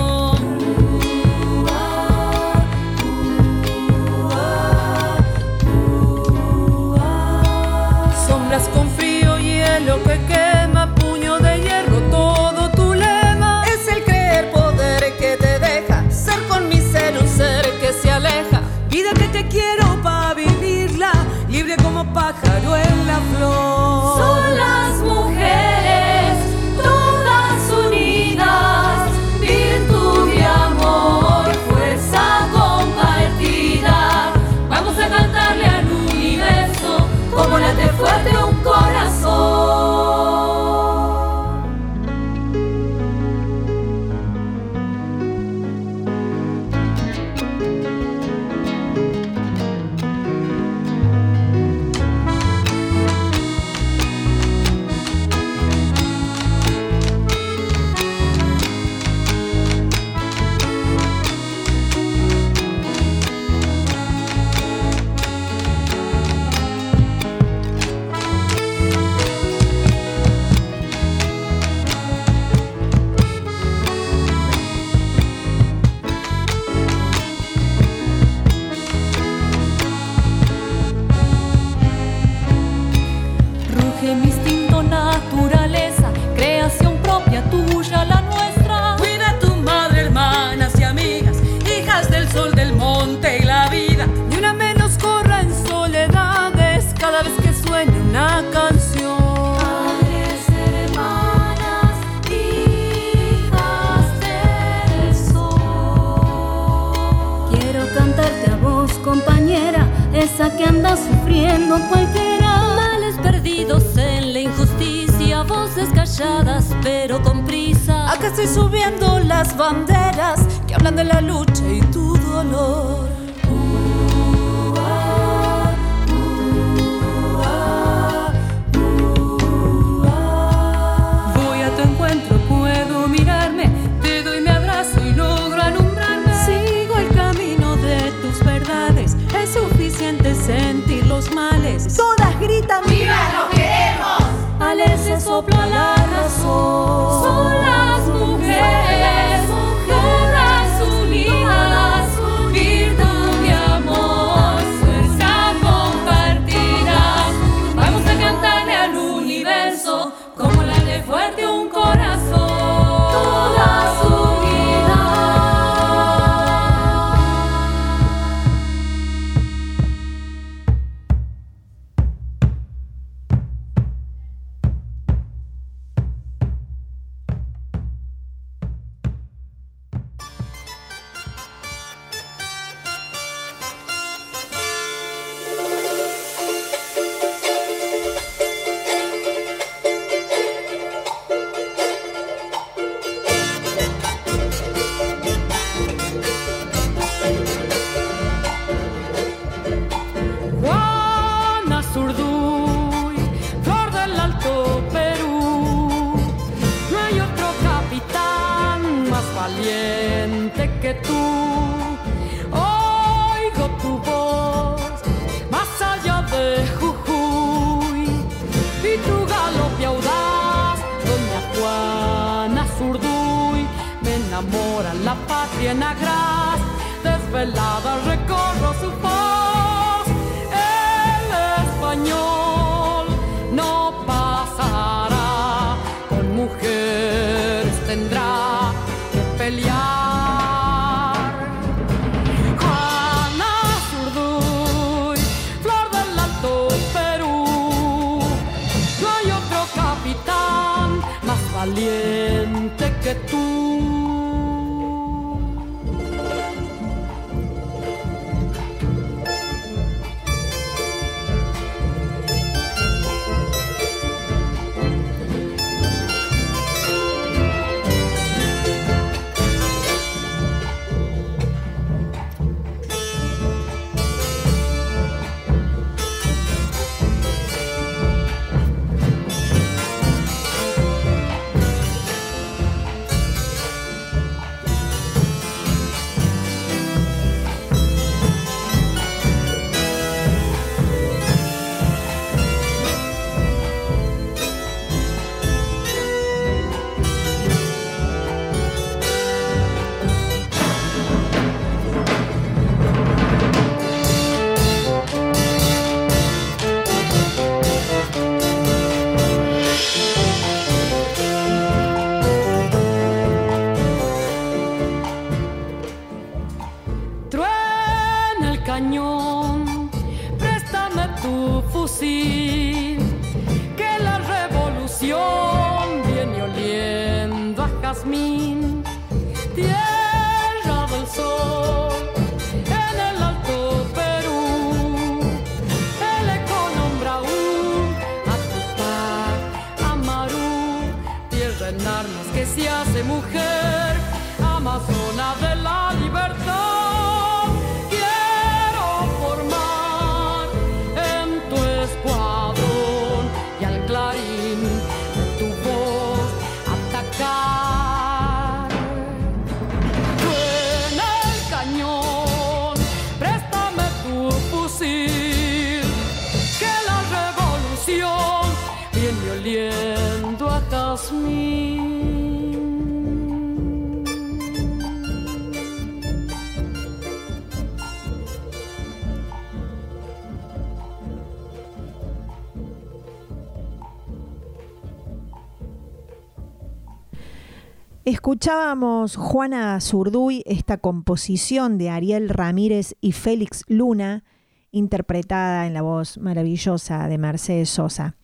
Escuchábamos 388.07 389.17
Juana 389.17 389.81
Zurduy, 389.81 390.45
esta 390.47 390.77
composición 390.77 391.77
de 391.77 391.91
Ariel 391.91 392.29
Ramírez 392.29 392.95
y 393.01 393.11
Félix 393.11 393.65
Luna, 393.67 394.23
interpretada 394.71 395.67
en 395.67 395.75
la 395.75 395.83
voz 395.83 396.17
maravillosa 396.17 397.09
de 397.09 397.19
Mercedes 397.19 397.69
Sosa. 397.69 398.15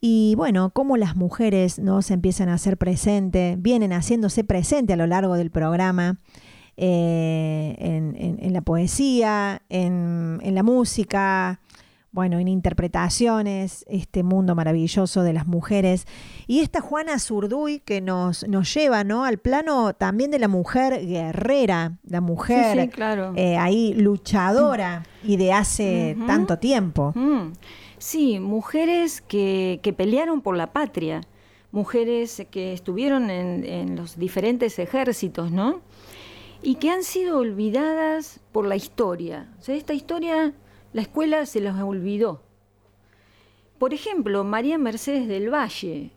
Y 0.00 0.34
bueno, 0.34 0.70
cómo 0.70 0.96
las 0.96 1.14
mujeres 1.14 1.78
no 1.78 2.02
se 2.02 2.14
empiezan 2.14 2.48
a 2.48 2.54
hacer 2.54 2.78
presente, 2.78 3.54
vienen 3.56 3.92
haciéndose 3.92 4.42
presente 4.42 4.94
a 4.94 4.96
lo 4.96 5.06
largo 5.06 5.36
del 5.36 5.52
programa, 5.52 6.18
eh, 6.76 7.76
en, 7.78 8.52
la 8.52 8.60
poesía, 8.62 9.62
en 9.68 10.52
la 10.52 10.64
música, 10.64 11.60
bueno, 12.16 12.38
en 12.38 12.48
interpretaciones, 12.48 13.84
este 13.88 14.22
mundo 14.22 14.54
maravilloso 14.54 15.22
de 15.22 15.34
las 15.34 15.46
mujeres. 15.46 16.06
Y 16.46 16.60
esta 16.60 16.80
Juana 16.80 17.18
Zurduy 17.18 17.80
que 17.80 18.00
nos, 18.00 18.48
nos 18.48 18.72
lleva 18.74 19.04
¿no? 19.04 19.24
al 19.24 19.36
plano 19.36 19.92
también 19.92 20.30
de 20.30 20.38
la 20.38 20.48
mujer 20.48 21.06
guerrera, 21.06 21.98
la 22.08 22.22
mujer 22.22 22.74
Sí, 22.74 22.80
sí, 22.84 22.88
claro. 22.88 23.34
eh, 23.36 23.58
ahí 23.58 23.92
luchadora 23.92 25.04
y 25.22 25.36
de 25.36 25.52
hace 25.52 26.16
tanto 26.26 26.58
tiempo. 26.58 27.12
Mm. 27.14 27.52
Sí, 27.98 28.40
mujeres 28.40 29.20
que, 29.20 29.80
que 29.82 29.92
pelearon 29.92 30.40
por 30.40 30.56
la 30.56 30.72
patria, 30.72 31.20
mujeres 31.70 32.46
que 32.50 32.72
estuvieron 32.72 33.28
en, 33.28 33.62
en 33.64 33.94
los 33.94 34.18
diferentes 34.18 34.78
ejércitos, 34.78 35.52
¿no? 35.52 35.82
Y 36.62 36.76
que 36.76 36.88
han 36.90 37.02
sido 37.02 37.38
olvidadas 37.40 38.40
por 38.52 38.66
la 38.66 38.76
historia. 38.76 39.48
O 39.58 39.62
sea, 39.62 39.74
esta 39.74 39.92
historia, 39.92 40.54
la 40.96 41.02
escuela 41.02 41.44
se 41.44 41.60
las 41.60 41.78
olvidó. 41.82 42.40
Por 43.78 43.92
ejemplo, 43.92 44.44
María 44.44 44.78
Mercedes 44.78 45.28
del 45.28 45.52
Valle. 45.52 46.10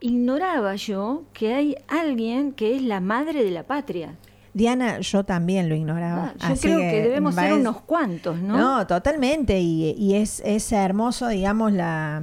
Ignoraba 0.00 0.74
yo 0.76 1.24
que 1.34 1.52
hay 1.52 1.76
alguien 1.86 2.52
que 2.52 2.74
es 2.74 2.80
la 2.80 3.00
madre 3.00 3.44
de 3.44 3.50
la 3.50 3.64
patria. 3.64 4.16
Diana, 4.54 5.00
yo 5.00 5.24
también 5.24 5.68
lo 5.68 5.74
ignoraba. 5.74 6.32
Ah, 6.40 6.46
yo 6.48 6.52
así 6.54 6.68
creo 6.68 6.78
que, 6.78 7.02
debemos 7.02 7.34
ser 7.34 7.52
unos 7.52 7.82
cuantos, 7.82 8.40
¿no? 8.40 8.56
No, 8.56 8.86
totalmente. 8.86 9.60
Y, 9.60 9.90
y 9.90 10.14
es, 10.14 10.40
es 10.46 10.72
hermoso, 10.72 11.28
digamos, 11.28 11.70
la 11.74 12.22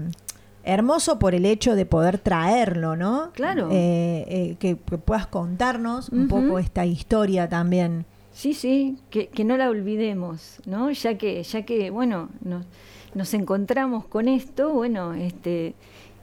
hermoso 0.63 1.19
por 1.19 1.35
el 1.35 1.45
hecho 1.45 1.75
de 1.75 1.85
poder 1.85 2.17
traerlo, 2.17 2.95
¿no? 2.95 3.29
Claro. 3.33 3.69
Eh, 3.71 4.25
eh, 4.27 4.55
que, 4.59 4.77
que 4.77 4.97
puedas 4.97 5.27
contarnos 5.27 6.09
un 6.09 6.27
poco 6.27 6.57
esta 6.57 6.87
historia 6.87 7.47
también. 7.47 8.07
Sí, 8.37 8.53
sí, 8.53 8.97
que, 9.09 9.29
que 9.29 9.43
no 9.43 9.57
la 9.57 9.67
olvidemos, 9.67 10.61
¿no? 10.67 10.91
Ya 10.91 11.17
que, 11.17 11.41
ya 11.41 11.63
que 11.63 11.89
bueno, 11.89 12.29
nos, 12.41 12.65
nos 13.15 13.33
encontramos 13.33 14.05
con 14.05 14.27
esto, 14.27 14.73
bueno, 14.73 15.15
este... 15.15 15.73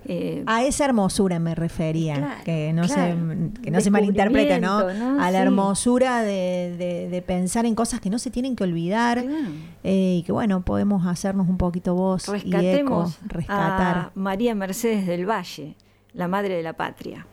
eh, 0.07 0.44
A 0.46 0.62
esa 0.62 0.85
hermosura 0.85 1.40
me 1.40 1.57
refería, 1.57 2.14
Claro, 2.14 2.44
que 2.44 2.72
no, 2.72 2.83
claro. 2.87 3.16
se, 3.57 3.61
que 3.62 3.70
no 3.72 3.81
se 3.81 3.90
malinterprete, 3.90 4.61
¿no? 4.61 4.79
A 4.79 5.31
la 5.33 5.40
Sí. 5.40 5.44
hermosura 5.44 6.22
de, 6.22 6.77
de- 6.79 7.09
de 7.09 7.22
pensar 7.22 7.66
en 7.66 7.74
cosas 7.74 8.00
que 8.00 8.11
no 8.11 8.20
se 8.20 8.31
tienen 8.31 8.55
que 8.55 8.62
olvidar 8.62 9.20
claro. 9.20 9.37
eh, 9.83 10.18
y 10.20 10.22
que, 10.22 10.31
bueno, 10.31 10.62
podemos 10.64 11.05
hacernos 11.09 11.48
un 11.48 11.59
poquito 11.59 11.96
voz 11.96 12.29
y 12.29 12.31
eco, 12.31 12.38
rescatemos 12.44 13.18
rescatar. 13.27 13.96
a 13.96 14.11
María 14.14 14.55
Mercedes 14.55 15.05
del 15.09 15.29
Valle, 15.29 15.74
la 16.12 16.29
madre 16.29 16.55
de 16.55 16.62
la 16.62 16.74
patria. 16.74 17.27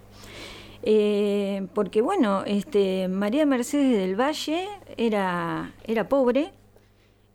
Eh, 0.84 1.68
porque 1.74 2.02
bueno, 2.02 2.44
este, 2.46 3.08
María 3.08 3.46
Mercedes 3.46 3.98
del 3.98 4.20
Valle 4.20 4.68
era, 4.98 5.74
era 5.86 6.10
pobre, 6.10 6.52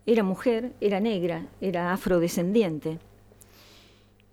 era 0.05 0.23
mujer, 0.23 0.73
era 0.81 0.99
negra, 0.99 1.47
era 1.61 1.93
afrodescendiente. 1.93 2.99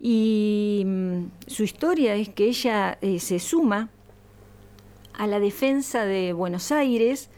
Y 0.01 0.83
mm, 0.85 1.25
su 1.47 1.63
historia 1.63 2.15
es 2.15 2.29
que 2.29 2.47
ella 2.47 2.99
eh, 3.01 3.19
se 3.21 3.39
suma 3.39 3.91
a 5.13 5.27
la 5.27 5.39
defensa 5.39 6.05
de 6.05 6.33
Buenos 6.33 6.73
Aires 6.73 7.31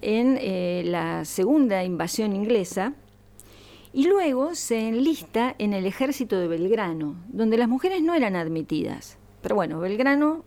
en 0.00 0.36
eh, 0.40 0.82
la 0.84 1.24
segunda 1.24 1.84
invasión 1.84 2.34
inglesa 2.34 2.94
y 3.92 4.08
luego 4.08 4.54
se 4.54 4.88
enlista 4.88 5.54
en 5.58 5.72
el 5.72 5.86
ejército 5.86 6.38
de 6.38 6.48
Belgrano, 6.48 7.16
donde 7.28 7.58
las 7.58 7.68
mujeres 7.68 8.02
no 8.02 8.14
eran 8.14 8.36
admitidas. 8.36 9.18
Pero 9.42 9.54
bueno, 9.54 9.80
Belgrano 9.80 10.44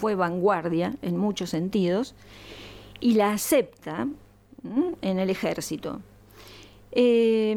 fue 0.00 0.14
vanguardia 0.14 0.94
en 1.02 1.18
muchos 1.18 1.50
sentidos 1.50 2.14
y 3.00 3.12
la 3.14 3.32
acepta 3.32 4.08
en 5.02 5.18
el 5.18 5.28
ejército. 5.28 6.00
Eh, 6.92 7.54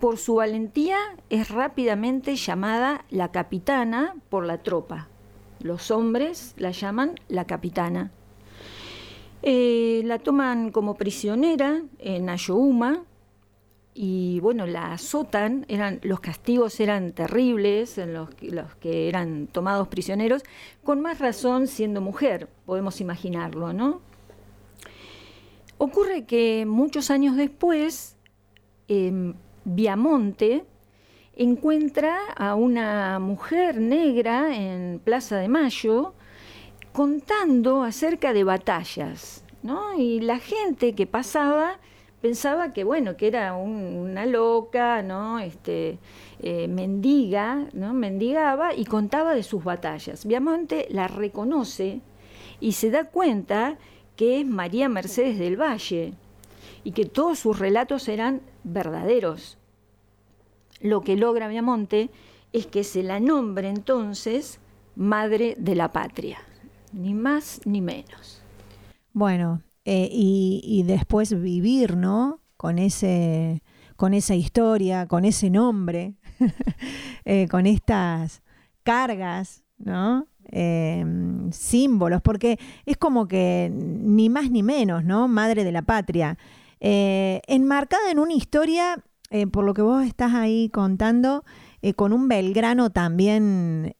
por 0.00 0.18
su 0.18 0.34
valentía 0.34 0.98
es 1.30 1.50
rápidamente 1.50 2.34
llamada 2.34 3.04
la 3.10 3.30
capitana 3.30 4.16
por 4.28 4.44
la 4.44 4.58
tropa. 4.58 5.08
Los 5.60 5.92
hombres 5.92 6.54
la 6.56 6.72
llaman 6.72 7.14
la 7.28 7.46
capitana. 7.46 8.10
Eh, 9.42 10.02
la 10.04 10.18
toman 10.18 10.72
como 10.72 10.96
prisionera 10.96 11.82
en 12.00 12.28
Ayohuma 12.28 13.04
y 14.00 14.38
bueno, 14.38 14.64
la 14.64 14.92
azotan, 14.92 15.66
eran, 15.66 15.98
los 16.04 16.20
castigos 16.20 16.78
eran 16.78 17.10
terribles 17.10 17.98
en 17.98 18.14
los, 18.14 18.30
que- 18.30 19.08
eran 19.08 19.48
tomados 19.48 19.88
prisioneros, 19.88 20.44
con 20.84 21.00
más 21.00 21.18
razón 21.18 21.66
siendo 21.66 22.00
mujer, 22.00 22.48
podemos 22.64 23.00
imaginarlo, 23.00 23.72
¿no? 23.72 24.00
Ocurre 25.78 26.26
que 26.26 26.64
muchos 26.64 27.10
años 27.10 27.34
después, 27.34 28.16
em, 28.86 29.34
Viamonte 29.64 30.64
encuentra 31.34 32.18
a 32.36 32.54
una 32.54 33.18
mujer 33.18 33.80
negra 33.80 34.54
en 34.56 35.00
Plaza 35.02 35.38
de 35.38 35.48
Mayo 35.48 36.14
contando 36.92 37.82
acerca 37.82 38.32
de 38.32 38.44
batallas, 38.44 39.44
¿no? 39.64 39.98
Y 39.98 40.20
la 40.20 40.38
gente 40.38 40.94
que 40.94 41.08
pasaba 41.08 41.80
pensaba 42.20 42.72
que 42.72 42.84
bueno, 42.84 43.16
que 43.16 43.28
era 43.28 43.54
un- 43.54 43.96
una 44.10 44.26
loca, 44.26 45.02
¿no? 45.02 45.38
Este, 45.38 45.98
eh, 46.40 46.68
mendiga, 46.68 47.66
¿no? 47.72 47.92
Mendigaba 47.94 48.74
y 48.74 48.84
contaba 48.84 49.34
de 49.34 49.42
sus 49.42 49.64
batallas. 49.64 50.26
Viamonte 50.26 50.86
la 50.90 51.08
reconoce 51.08 52.00
y 52.60 52.72
se 52.72 52.90
da 52.90 53.04
cuenta 53.04 53.78
que 54.16 54.40
es 54.40 54.46
María 54.46 54.88
Mercedes 54.88 55.38
del 55.38 55.60
Valle 55.60 56.14
y 56.84 56.92
que 56.92 57.04
todos 57.04 57.38
sus 57.38 57.58
relatos 57.58 58.08
eran 58.08 58.40
verdaderos. 58.64 59.58
Lo 60.80 61.02
que 61.02 61.16
logra 61.16 61.48
Viamonte 61.48 62.10
es 62.52 62.66
que 62.66 62.84
se 62.84 63.02
la 63.02 63.20
nombre 63.20 63.68
entonces 63.68 64.60
Madre 64.96 65.54
de 65.58 65.76
la 65.76 65.92
Patria, 65.92 66.38
ni 66.92 67.14
más 67.14 67.60
ni 67.64 67.80
menos. 67.80 68.42
Bueno, 69.12 69.60
eh, 69.90 70.10
y, 70.12 70.82
después 70.82 71.40
vivir, 71.40 71.96
¿no? 71.96 72.42
Con 72.58 72.78
ese, 72.78 73.62
con 73.96 74.12
esa 74.12 74.34
historia, 74.34 75.06
con 75.06 75.24
ese 75.24 75.48
nombre, 75.48 76.14
eh, 77.24 77.48
con 77.50 77.64
estas 77.64 78.42
cargas, 78.82 79.64
¿no? 79.78 80.26
Eh, 80.52 81.02
símbolos, 81.52 82.20
porque 82.20 82.58
es 82.84 82.98
como 82.98 83.28
que 83.28 83.70
ni 83.72 84.28
más 84.28 84.50
ni 84.50 84.62
menos, 84.62 85.04
¿no? 85.04 85.26
Madre 85.26 85.64
de 85.64 85.72
la 85.72 85.80
patria. 85.80 86.36
Eh, 86.80 87.40
enmarcada 87.46 88.10
en 88.10 88.18
una 88.18 88.34
historia 88.34 89.02
por 89.52 89.64
lo 89.64 89.72
que 89.72 89.82
vos 89.82 90.04
estás 90.04 90.34
ahí 90.34 90.68
contando, 90.68 91.44
con 91.96 92.12
un 92.12 92.28
Belgrano 92.28 92.90
también 92.90 93.94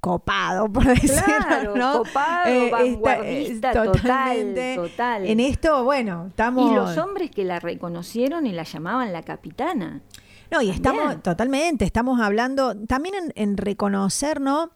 copado, 0.00 0.70
por 0.72 0.84
decirlo, 0.86 1.22
Claro, 1.46 1.76
¿no? 1.76 1.98
copado, 1.98 2.48
Eh, 2.50 2.70
vanguardista, 2.70 3.70
eh, 3.70 3.74
total, 3.74 3.92
totalmente. 3.92 4.74
total. 4.76 5.26
En 5.26 5.40
esto, 5.40 5.84
bueno, 5.84 6.26
estamos... 6.28 6.70
Y 6.70 6.74
los 6.74 6.96
hombres 6.98 7.30
que 7.30 7.44
la 7.44 7.60
reconocieron 7.60 8.46
y 8.46 8.52
la 8.52 8.62
llamaban 8.64 9.12
la 9.12 9.22
capitana. 9.22 10.00
No, 10.50 10.60
y 10.62 10.70
estamos 10.70 11.22
totalmente, 11.22 11.84
estamos 11.84 12.20
hablando 12.20 12.74
también 12.86 13.14
en, 13.14 13.32
en 13.36 13.56
reconocer, 13.56 14.40
¿no? 14.40 14.70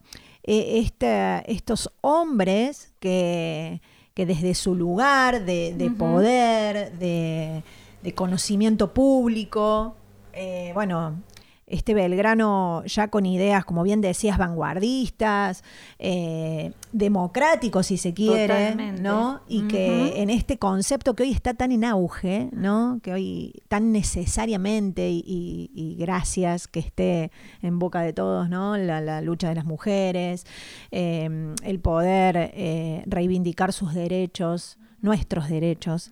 Eh, 0.45 0.79
este- 0.85 1.51
estos 1.51 1.91
hombres 2.03 2.93
que, 3.01 3.81
que 4.13 4.27
desde 4.27 4.55
su 4.55 4.75
lugar 4.75 5.45
de, 5.45 5.75
de 5.77 5.91
poder, 5.91 6.93
de, 6.99 7.63
de 8.03 8.15
conocimiento 8.15 8.93
público, 8.95 9.97
eh, 10.35 10.71
bueno, 10.75 11.23
este 11.67 11.95
Belgrano 11.95 12.85
ya 12.85 13.09
con 13.09 13.25
ideas, 13.27 13.65
como 13.65 13.83
bien 13.83 14.01
decías, 14.01 14.37
vanguardistas, 14.39 15.65
eh, 15.99 16.73
democráticos 16.93 17.87
si 17.87 17.97
se 17.97 18.13
quiere, 18.13 18.47
Totalmente. 18.49 19.03
¿no? 19.03 19.41
Y 19.49 19.63
que 19.69 20.23
en 20.23 20.31
este 20.31 20.59
concepto 20.59 21.15
que 21.15 21.23
hoy 21.23 21.31
está 21.33 21.55
tan 21.55 21.73
en 21.73 21.85
auge, 21.85 22.49
¿no? 22.53 22.99
Que 23.03 23.13
hoy 23.13 23.63
tan 23.69 23.93
necesariamente 23.93 25.09
y, 25.11 25.23
y- 25.27 25.71
y 25.75 25.95
gracias 25.97 26.69
que 26.69 26.81
esté 26.81 27.31
en 27.63 27.79
boca 27.79 28.03
de 28.03 28.13
todos, 28.13 28.49
¿no? 28.49 28.77
La, 28.77 29.01
la 29.01 29.21
lucha 29.21 29.49
de 29.49 29.55
las 29.55 29.65
mujeres, 29.65 30.47
eh, 30.91 31.55
el 31.63 31.81
poder 31.81 32.53
eh, 32.55 33.03
reivindicar 33.07 33.73
sus 33.73 33.95
derechos, 33.95 34.79
nuestros 35.01 35.49
derechos. 35.49 36.11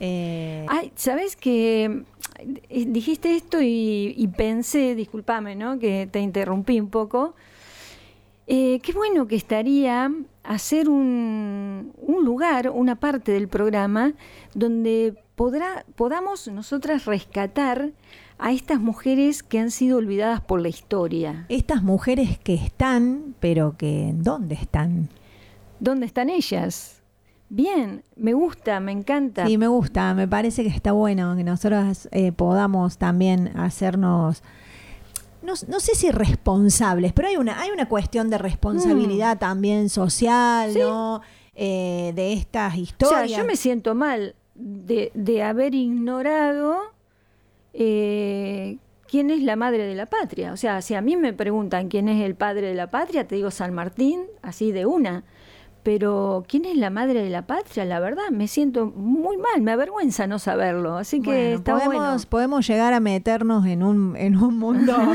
Eh, 0.00 0.64
Ay, 0.68 0.92
¿sabes 0.96 1.36
que 1.36 2.04
dijiste 2.68 3.36
esto 3.36 3.60
y, 3.60 4.14
y 4.16 4.28
pensé, 4.28 4.94
discúlpame, 4.94 5.54
¿no? 5.54 5.78
Que 5.78 6.08
te 6.10 6.20
interrumpí 6.20 6.80
un 6.80 6.88
poco. 6.88 7.34
Eh, 8.46 8.80
qué 8.82 8.92
bueno 8.92 9.28
que 9.28 9.36
estaría 9.36 10.10
hacer 10.42 10.88
un, 10.88 11.92
un 11.98 12.24
lugar, 12.24 12.70
una 12.70 12.96
parte 12.96 13.30
del 13.30 13.46
programa 13.46 14.14
donde 14.54 15.14
podrá, 15.36 15.84
podamos 15.94 16.48
nosotras 16.48 17.04
rescatar 17.04 17.92
a 18.38 18.52
estas 18.52 18.80
mujeres 18.80 19.42
que 19.42 19.58
han 19.58 19.70
sido 19.70 19.98
olvidadas 19.98 20.40
por 20.40 20.60
la 20.60 20.68
historia. 20.68 21.44
estas 21.48 21.82
mujeres 21.82 22.38
que 22.38 22.54
están, 22.54 23.36
pero 23.38 23.76
que 23.76 24.12
¿dónde 24.14 24.54
están? 24.56 25.10
¿Dónde 25.78 26.06
están 26.06 26.30
ellas? 26.30 26.99
Bien, 27.52 28.04
me 28.14 28.32
gusta, 28.32 28.78
me 28.78 28.92
encanta. 28.92 29.44
Sí, 29.44 29.58
me 29.58 29.66
gusta, 29.66 30.14
me 30.14 30.28
parece 30.28 30.62
que 30.62 30.68
está 30.68 30.92
bueno 30.92 31.34
que 31.36 31.42
nosotros 31.42 32.08
eh, 32.12 32.30
podamos 32.30 32.96
también 32.96 33.50
hacernos, 33.58 34.44
no, 35.42 35.54
no 35.66 35.80
sé 35.80 35.96
si 35.96 36.12
responsables, 36.12 37.12
pero 37.12 37.26
hay 37.26 37.36
una, 37.36 37.60
hay 37.60 37.70
una 37.70 37.88
cuestión 37.88 38.30
de 38.30 38.38
responsabilidad 38.38 39.36
también 39.38 39.88
social, 39.88 40.72
¿no? 40.78 41.22
Eh, 41.56 42.12
de 42.14 42.34
estas 42.34 42.72
O 42.72 42.76
sea, 42.76 42.82
historias. 42.82 43.38
yo 43.40 43.44
me 43.44 43.56
siento 43.56 43.96
mal 43.96 44.36
de, 44.54 45.10
de 45.14 45.42
haber 45.42 45.74
ignorado 45.74 46.78
eh, 47.72 48.78
quién 49.08 49.30
es 49.30 49.42
la 49.42 49.56
madre 49.56 49.86
de 49.86 49.94
la 49.96 50.06
patria. 50.06 50.52
O 50.52 50.56
sea, 50.56 50.82
si 50.82 50.94
a 50.94 51.00
mí 51.00 51.16
me 51.16 51.32
preguntan 51.32 51.88
quién 51.88 52.08
es 52.08 52.22
el 52.24 52.34
padre 52.36 52.68
de 52.68 52.74
la 52.74 52.88
patria, 52.90 53.26
te 53.26 53.34
digo 53.34 53.50
San 53.50 53.74
Martín, 53.74 54.22
así 54.42 54.70
de 54.72 54.86
una. 54.86 55.24
Pero 55.82 56.44
quién 56.46 56.66
es 56.66 56.76
la 56.76 56.90
madre 56.90 57.22
de 57.22 57.30
la 57.30 57.46
patria, 57.46 57.86
la 57.86 58.00
verdad, 58.00 58.28
me 58.30 58.48
siento 58.48 58.86
muy 58.86 59.38
mal, 59.38 59.62
me 59.62 59.72
avergüenza 59.72 60.26
no 60.26 60.38
saberlo. 60.38 60.96
Así 60.96 61.22
que 61.22 61.30
Bueno, 61.30 61.56
está 61.56 61.72
podemos, 61.72 61.94
bueno. 61.96 62.20
podemos 62.28 62.66
llegar 62.66 62.92
a 62.92 63.00
meternos 63.00 63.64
en 63.66 63.82
un, 63.82 64.14
en 64.16 64.36
un 64.36 64.58
mundo 64.58 64.94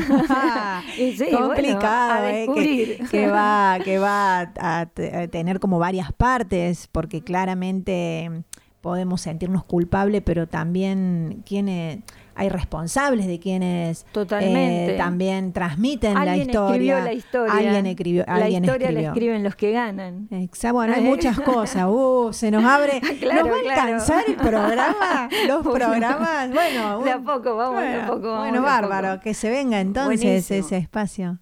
sí, 0.96 1.16
bueno, 1.30 1.46
complicado, 1.48 2.24
a 2.26 2.32
eh, 2.32 2.98
que, 3.10 3.28
va, 3.28 3.78
que 3.84 3.98
va 3.98 4.40
a, 4.58 4.80
a 4.80 4.86
tener 5.28 5.60
como 5.60 5.78
varias 5.78 6.12
partes, 6.12 6.88
porque 6.90 7.22
claramente 7.22 8.42
podemos 8.80 9.20
sentirnos 9.20 9.64
culpables, 9.64 10.22
pero 10.24 10.46
también 10.46 11.42
quienes 11.46 12.00
hay 12.36 12.48
responsables 12.48 13.26
de 13.26 13.38
quienes 13.40 14.04
Totalmente. 14.12 14.94
eh, 14.94 14.98
también 14.98 15.52
transmiten 15.52 16.14
la 16.14 16.20
Alguien 16.20 16.40
historia. 16.50 16.66
escribió 16.74 17.00
la 17.00 17.12
historia. 17.12 17.52
Alguien 17.54 17.86
escribió. 17.86 18.24
la 18.26 18.34
alguien 18.34 18.64
historia 18.64 18.86
la 18.86 18.90
escribió. 18.90 19.12
escriben 19.12 19.42
los 19.44 19.56
que 19.56 19.72
ganan. 19.72 20.28
Exacto, 20.30 20.74
bueno, 20.74 20.94
hay 20.94 21.02
muchas 21.12 21.40
cosas. 21.40 21.84
Uh, 21.88 22.30
se 22.32 22.50
nos 22.50 22.64
abre. 22.64 23.00
Claro, 23.20 23.46
¿Nos 23.46 23.54
va 23.54 23.58
a 23.58 23.62
claro. 23.62 23.82
alcanzar 23.82 24.24
el 24.28 24.36
programa? 24.36 25.28
Los 25.48 25.64
Bueno. 25.64 25.78
programas. 25.86 26.50
Bueno, 26.52 27.02
De 27.02 27.10
a 27.12 27.16
un- 27.16 27.24
poco, 27.24 27.56
vamos, 27.56 27.80
de 27.80 27.86
a 27.88 27.90
bueno, 27.92 28.06
poco, 28.06 28.28
vamos, 28.28 28.38
Bueno, 28.50 28.58
a 28.58 28.60
poco. 28.60 28.88
bárbaro. 28.88 29.20
Que 29.20 29.34
se 29.34 29.50
venga 29.50 29.80
entonces 29.80 30.20
Buenísimo. 30.22 30.60
ese 30.66 30.76
espacio. 30.76 31.38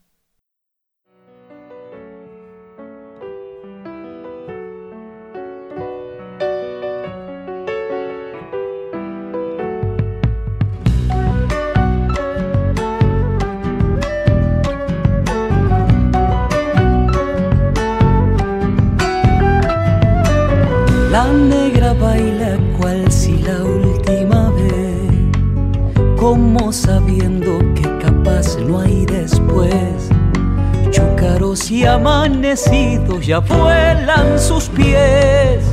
Y 31.55 31.85
amanecidos 31.85 33.25
ya 33.25 33.39
vuelan 33.39 34.41
sus 34.41 34.65
pies. 34.69 35.65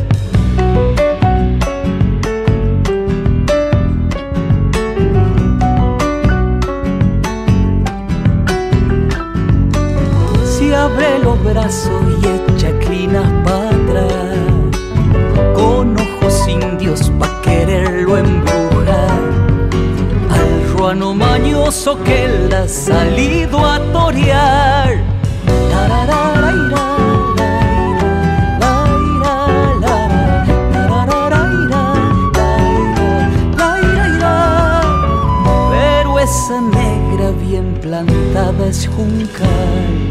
Si 10.46 10.72
abre 10.72 11.18
los 11.20 11.44
brazos 11.44 11.90
y 12.22 12.28
echa 12.28 12.72
clinas 12.80 13.26
para 13.44 13.70
atrás 13.70 14.38
con 15.56 16.00
ojos 16.00 16.48
indios 16.48 17.12
pa' 17.20 17.42
quererlo 17.42 18.18
embrujar. 18.18 19.20
Al 20.30 20.70
ruano 20.74 21.16
mañoso 21.16 22.02
que 22.04 22.26
él 22.26 22.54
ha 22.54 22.68
salido 22.68 23.66
a 23.66 23.80
torear. 23.92 24.91
Plantada 38.42 38.68
es 38.68 38.88
juncal 38.88 40.08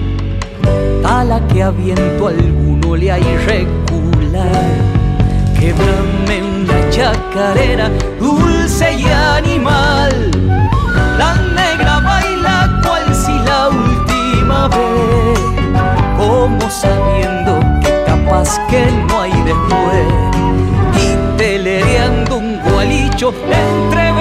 a 1.05 1.25
la 1.25 1.41
que 1.49 1.63
a 1.63 1.71
viento 1.71 2.29
alguno 2.29 2.97
le 2.97 3.11
hay 3.11 3.25
recular. 3.47 4.69
Québrame 5.59 6.43
una 6.43 6.91
chacarera 6.91 7.91
dulce 8.21 8.93
y 8.93 9.05
animal. 9.07 10.31
La 11.19 11.35
negra 11.61 12.01
baila 12.01 12.81
cual 12.83 13.15
si 13.15 13.33
la 13.51 13.69
última 13.69 14.69
vez, 14.69 15.41
como 16.17 16.71
sabiendo 16.71 17.59
que 17.83 18.05
capaz 18.07 18.59
que 18.69 18.87
no 19.09 19.21
hay 19.23 19.33
después. 19.51 20.07
Y 21.03 21.37
telereando 21.37 22.37
un 22.37 22.61
gualicho 22.63 23.35
entre 23.51 24.13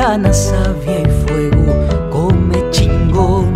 lejana 0.00 0.32
savia 0.32 1.00
y 1.00 1.10
fuego 1.26 2.10
come 2.10 2.70
chingón. 2.70 3.52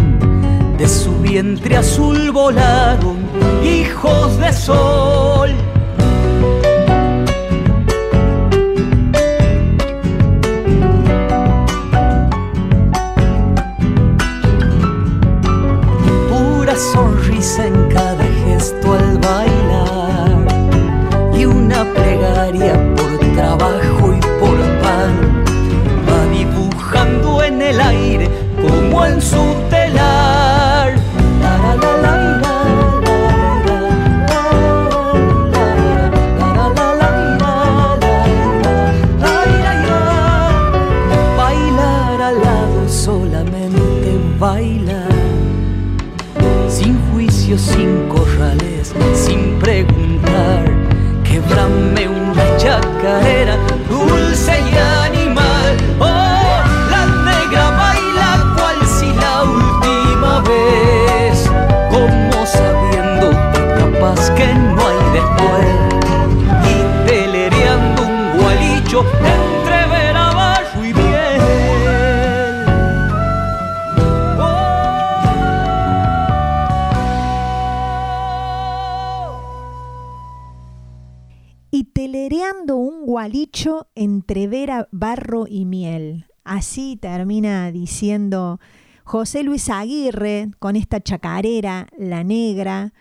De 0.76 0.86
su 0.86 1.10
vientre 1.20 1.76
azul 1.78 2.30
volaron 2.32 3.16
hijos 3.64 4.38
de 4.38 4.52
sol. 4.52 5.50
José 89.14 89.44
Luis 89.44 89.70
Aguirre 89.70 90.50
con 90.58 90.74
esta 90.74 91.00
chacarera, 91.00 91.86
La 91.96 92.24
Negra. 92.24 92.92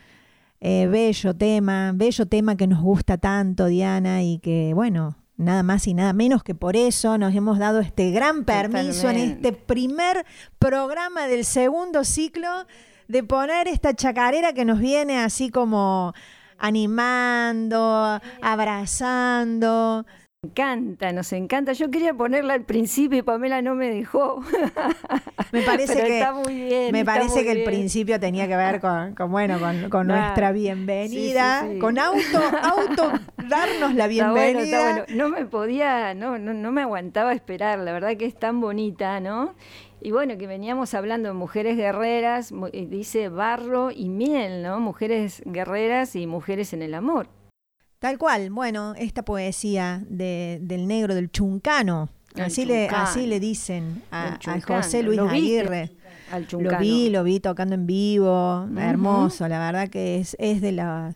Eh, 0.62 0.86
bello 0.86 1.36
tema, 1.36 1.92
bello 1.96 2.28
tema 2.28 2.56
que 2.56 2.68
nos 2.68 2.84
gusta 2.84 3.18
tanto, 3.18 3.66
Diana, 3.66 4.22
y 4.22 4.38
que, 4.38 4.74
bueno, 4.76 5.18
nada 5.38 5.64
más 5.64 5.88
y 5.88 5.96
nada 5.96 6.14
menos 6.14 6.44
que 6.44 6.54
por 6.54 6.76
eso 6.76 7.18
nos 7.18 7.34
hemos 7.34 7.58
dado 7.58 7.80
este 7.80 8.12
gran 8.12 8.46
permiso 8.46 9.10
en 9.10 9.18
este 9.18 9.54
primer 9.54 10.24
programa 10.60 11.26
del 11.26 11.46
segundo 11.46 12.04
ciclo 12.04 12.68
de 13.08 13.24
poner 13.24 13.68
esta 13.68 13.96
chacarera 13.96 14.54
que 14.54 14.66
nos 14.66 14.78
viene 14.78 15.18
así 15.18 15.50
como 15.50 16.14
animando, 16.60 18.22
abrazando. 18.44 20.06
Encanta, 20.44 21.14
nos 21.14 21.32
encanta. 21.32 21.72
Yo 21.72 21.90
quería 21.90 22.14
ponerla 22.14 22.54
al 22.54 22.64
principio 22.66 23.20
y 23.20 23.22
Pamela 23.22 23.62
no 23.62 23.76
me 23.76 23.90
dejó. 23.90 24.42
Me 25.54 25.62
parece 25.62 25.94
Pero 25.94 26.08
que 26.08 26.20
está 26.20 26.34
muy 26.34 26.54
bien. 26.56 26.92
me 26.92 27.00
está 27.02 27.14
parece 27.14 27.36
muy 27.36 27.44
que 27.44 27.52
el 27.52 27.64
principio 27.64 28.20
tenía 28.20 28.48
que 28.48 28.58
ver 28.58 28.82
con, 28.82 29.14
con, 29.14 29.32
bueno, 29.32 29.60
con, 29.90 30.08
nuestra 30.08 30.52
bienvenida, 30.52 31.62
Sí, 31.62 31.68
sí, 31.68 31.74
sí. 31.76 31.80
con 31.80 32.00
auto, 32.00 32.42
auto 32.64 33.12
darnos 33.48 33.94
la 33.94 34.06
Está 34.10 34.32
bueno, 34.32 34.44
bienvenida. 34.60 34.64
está 34.64 35.04
bueno. 35.06 35.06
No 35.16 35.30
me 35.30 35.46
podía, 35.46 36.14
no, 36.16 36.40
no, 36.40 36.54
no 36.54 36.72
me 36.72 36.82
aguantaba 36.82 37.34
esperar, 37.34 37.80
la 37.80 37.94
verdad 37.94 38.18
que 38.18 38.26
es 38.26 38.36
tan 38.36 38.62
bonita, 38.62 39.20
¿no? 39.20 39.54
Y 40.02 40.12
bueno, 40.12 40.38
que 40.40 40.48
veníamos 40.48 40.94
hablando 40.96 41.30
de 41.30 41.34
mujeres 41.36 41.78
guerreras, 41.78 42.52
dice 42.90 43.30
barro 43.30 43.92
y 43.92 44.10
miel, 44.10 44.64
¿no? 44.64 44.80
Mujeres 44.80 45.44
guerreras 45.46 46.16
y 46.16 46.26
mujeres 46.28 46.74
en 46.74 46.82
el 46.82 46.96
amor. 46.96 47.28
Tal 48.04 48.18
cual, 48.18 48.50
bueno, 48.50 48.96
esta 48.98 49.24
poesía 49.24 50.04
de- 50.10 50.60
del 50.62 50.88
negro, 50.90 51.16
del 51.16 51.32
chuncano, 51.32 52.10
El 52.36 52.42
así 52.44 52.66
le, 52.66 52.90
así 52.90 53.26
le 53.28 53.40
dicen 53.40 54.04
a. 54.12 54.38
José 54.68 55.04
Luis 55.04 55.16
¿Lo? 55.18 55.30
Aguirre. 55.30 55.92
Al 56.30 56.42
Lo 56.42 56.48
chuncano. 56.50 56.80
vi, 56.80 57.10
lo 57.10 57.24
vi 57.24 57.40
tocando 57.40 57.76
en 57.76 57.88
vivo, 57.88 58.68
hermoso, 58.78 59.48
la 59.48 59.58
verdad 59.60 59.88
que 59.88 60.18
es, 60.18 60.36
es 60.38 60.60
de 60.60 60.74
la, 60.74 61.16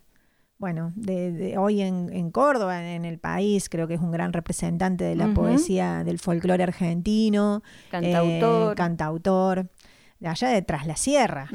bueno, 0.60 0.94
de, 0.96 1.34
de 1.34 1.58
hoy 1.58 1.82
en, 1.82 2.10
en 2.14 2.32
Córdoba, 2.32 2.90
en 2.94 3.04
el 3.04 3.20
país, 3.20 3.68
creo 3.68 3.88
que 3.90 3.96
es 3.96 4.00
un 4.02 4.12
gran 4.12 4.32
representante 4.32 5.04
de 5.04 5.16
la 5.18 5.34
poesía 5.34 6.06
del 6.06 6.20
folclore 6.20 6.64
argentino, 6.64 7.64
Cantautor. 7.92 8.72
eh, 8.72 8.76
cantautor, 8.76 9.70
de 10.22 10.28
allá 10.30 10.48
de 10.50 10.62
Tras 10.62 10.88
la 10.88 10.96
Sierra. 10.96 11.50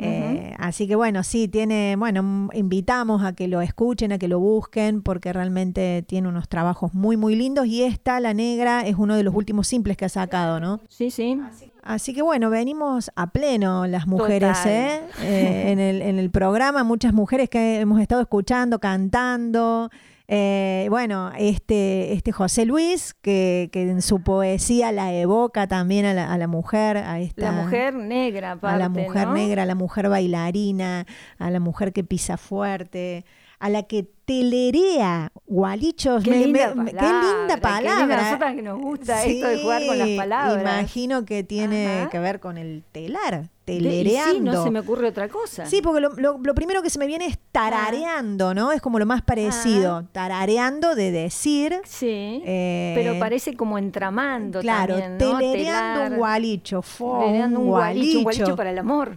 Eh, 0.00 0.54
así 0.58 0.86
que 0.86 0.94
bueno, 0.94 1.24
sí, 1.24 1.48
tiene, 1.48 1.96
bueno, 1.96 2.48
invitamos 2.52 3.24
a 3.24 3.32
que 3.32 3.48
lo 3.48 3.60
escuchen, 3.60 4.12
a 4.12 4.18
que 4.18 4.28
lo 4.28 4.38
busquen, 4.38 5.02
porque 5.02 5.32
realmente 5.32 6.04
tiene 6.06 6.28
unos 6.28 6.48
trabajos 6.48 6.94
muy, 6.94 7.16
muy 7.16 7.34
lindos. 7.34 7.66
Y 7.66 7.82
esta, 7.82 8.20
La 8.20 8.32
Negra, 8.32 8.86
es 8.86 8.96
uno 8.96 9.16
de 9.16 9.24
los 9.24 9.34
últimos 9.34 9.66
simples 9.66 9.96
que 9.96 10.04
ha 10.04 10.08
sacado, 10.08 10.60
¿no? 10.60 10.80
Sí, 10.88 11.10
sí. 11.10 11.38
Así 11.82 12.14
que 12.14 12.22
bueno, 12.22 12.50
venimos 12.50 13.10
a 13.16 13.30
pleno 13.30 13.86
las 13.86 14.06
mujeres. 14.06 14.58
¿eh? 14.66 15.00
Eh, 15.22 15.64
en, 15.72 15.80
el, 15.80 16.02
en 16.02 16.18
el 16.18 16.30
programa, 16.30 16.84
muchas 16.84 17.12
mujeres 17.12 17.48
que 17.48 17.80
hemos 17.80 18.00
estado 18.00 18.20
escuchando, 18.20 18.78
cantando. 18.78 19.90
Eh, 20.30 20.86
bueno, 20.90 21.32
este, 21.38 22.12
este 22.12 22.32
José 22.32 22.66
Luis, 22.66 23.14
que, 23.14 23.70
que 23.72 23.88
en 23.88 24.02
su 24.02 24.22
poesía 24.22 24.92
la 24.92 25.10
evoca 25.14 25.66
también 25.66 26.04
a 26.04 26.12
la, 26.12 26.30
a 26.30 26.36
la 26.36 26.46
mujer, 26.46 26.98
a 26.98 27.18
esta 27.18 27.50
La 27.50 27.52
mujer 27.52 27.94
negra, 27.94 28.52
aparte, 28.52 28.76
a 28.76 28.78
la 28.78 28.90
mujer 28.90 29.28
¿no? 29.28 29.32
negra, 29.32 29.62
a 29.62 29.66
la 29.66 29.74
mujer 29.74 30.10
bailarina, 30.10 31.06
a 31.38 31.50
la 31.50 31.60
mujer 31.60 31.94
que 31.94 32.04
pisa 32.04 32.36
fuerte, 32.36 33.24
a 33.60 33.68
la 33.70 33.82
que 33.84 34.06
telerea 34.24 35.32
gualichos. 35.46 36.22
Qué 36.22 36.30
Me- 36.30 36.38
linda 36.44 36.74
me- 36.74 36.92
palabra, 36.92 37.00
qué 37.00 37.06
linda 37.38 37.54
qué 37.54 37.60
palabra. 37.60 37.98
linda. 38.06 38.22
Nosotras 38.24 38.54
que 38.54 38.62
nos 38.62 38.78
gusta 38.80 39.24
esto 39.24 39.48
de 39.48 39.62
jugar 39.62 39.86
con 39.86 39.98
las 39.98 40.08
palabras. 40.10 40.62
Imagino 40.62 41.24
que 41.24 41.42
tiene 41.42 42.00
Ajá. 42.02 42.10
que 42.10 42.18
ver 42.18 42.38
con 42.38 42.58
el 42.58 42.84
telar, 42.92 43.48
telereando. 43.64 44.32
sí, 44.34 44.40
no 44.40 44.62
se 44.64 44.70
me 44.70 44.80
ocurre 44.80 45.08
otra 45.08 45.28
cosa. 45.28 45.64
Sí, 45.66 45.80
porque 45.82 46.00
lo, 46.00 46.10
lo- 46.10 46.38
lo 46.38 46.54
primero 46.54 46.82
que 46.82 46.90
se 46.90 46.98
me 46.98 47.06
viene 47.06 47.26
es 47.26 47.38
tarareando, 47.50 48.54
¿no? 48.54 48.70
Es 48.72 48.80
como 48.82 48.98
lo 48.98 49.06
más 49.06 49.22
parecido. 49.22 50.04
Tarareando 50.12 50.94
de 50.94 51.10
decir. 51.10 51.80
Sí, 51.84 52.42
eh, 52.44 52.92
pero 52.94 53.18
parece 53.18 53.56
como 53.56 53.78
entramando 53.78 54.60
Claro, 54.60 54.98
también, 54.98 55.12
¿no? 55.32 55.38
telereando 55.38 56.00
Telar, 56.00 56.12
un 56.12 56.18
gualicho. 56.18 56.82
fo, 56.82 57.20
telereando 57.20 57.60
un 57.60 57.66
gualicho, 57.68 58.18
un 58.18 58.24
gualicho. 58.24 58.56
para 58.56 58.70
el 58.70 58.78
amor. 58.78 59.16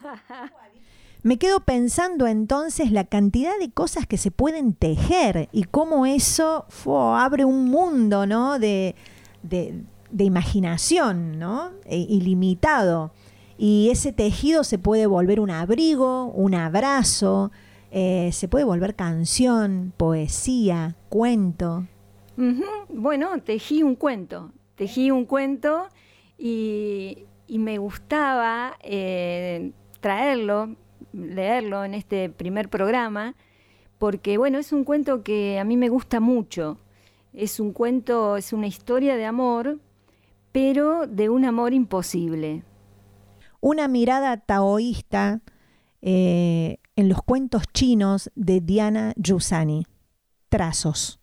Me 1.24 1.38
quedo 1.38 1.60
pensando 1.60 2.26
entonces 2.26 2.90
la 2.90 3.04
cantidad 3.04 3.52
de 3.60 3.70
cosas 3.70 4.06
que 4.06 4.18
se 4.18 4.32
pueden 4.32 4.74
tejer 4.74 5.48
y 5.52 5.64
cómo 5.64 6.04
eso 6.04 6.66
abre 7.14 7.44
un 7.44 7.66
mundo 7.66 8.26
de, 8.58 8.96
imaginación. 10.18 11.40
E- 11.84 11.96
ilimitado. 11.96 13.12
Y 13.56 13.90
ese 13.92 14.12
tejido 14.12 14.64
se 14.64 14.78
puede 14.78 15.06
volver 15.06 15.38
un 15.38 15.50
abrigo, 15.50 16.26
un 16.26 16.56
abrazo, 16.56 17.52
eh, 17.92 18.30
se 18.32 18.48
puede 18.48 18.64
volver 18.64 18.96
canción, 18.96 19.92
poesía, 19.96 20.96
cuento. 21.08 21.86
Bueno, 22.88 23.40
tejí 23.42 23.84
un 23.84 23.94
cuento, 23.94 24.50
tejí 24.74 25.12
un 25.12 25.26
cuento 25.26 25.86
y, 26.36 27.26
y 27.46 27.58
me 27.58 27.78
gustaba 27.78 28.76
eh, 28.82 29.70
traerlo, 30.00 30.74
leerlo 31.12 31.84
en 31.84 31.94
este 31.94 32.28
primer 32.30 32.68
programa, 32.68 33.34
porque 33.98 34.38
bueno, 34.38 34.58
es 34.58 34.72
un 34.72 34.84
cuento 34.84 35.22
que 35.22 35.58
a 35.58 35.64
mí 35.64 35.76
me 35.76 35.88
gusta 35.88 36.20
mucho. 36.20 36.78
Es 37.32 37.60
un 37.60 37.72
cuento, 37.72 38.36
es 38.36 38.52
una 38.52 38.66
historia 38.66 39.16
de 39.16 39.24
amor, 39.24 39.78
pero 40.50 41.06
de 41.06 41.28
un 41.28 41.44
amor 41.44 41.72
imposible. 41.72 42.62
Una 43.60 43.88
mirada 43.88 44.36
taoísta 44.36 45.40
eh, 46.00 46.78
en 46.96 47.08
los 47.08 47.22
cuentos 47.22 47.62
chinos 47.72 48.30
de 48.34 48.60
Diana 48.60 49.12
Yusani. 49.16 49.86
Trazos. 50.48 51.22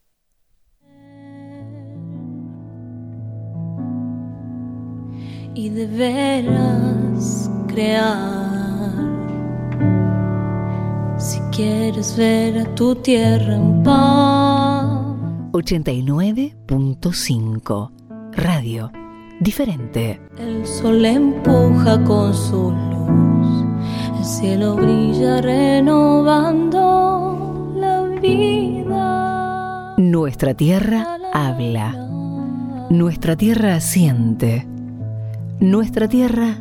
y 5.59 5.67
de 5.67 5.87
veras 5.87 7.49
crear. 7.67 8.58
Si 11.19 11.39
quieres 11.51 12.17
ver 12.17 12.57
a 12.59 12.75
tu 12.75 12.95
tierra 12.95 13.55
en 13.55 13.83
paz. 13.83 14.85
89.5 15.51 17.91
Radio. 18.31 18.89
Diferente. 19.41 20.21
El 20.37 20.65
sol 20.65 21.03
empuja 21.03 22.01
con 22.05 22.33
su 22.33 22.71
luz, 22.71 23.65
el 24.17 24.23
cielo 24.23 24.75
brilla 24.75 25.41
renovando 25.41 26.79
la 27.75 28.03
vida. 28.21 29.95
Nuestra 29.97 30.53
tierra 30.53 31.17
habla. 31.33 31.91
Nuestra 32.89 33.35
tierra 33.35 33.81
siente. 33.81 34.65
Nuestra 35.59 36.07
tierra 36.07 36.55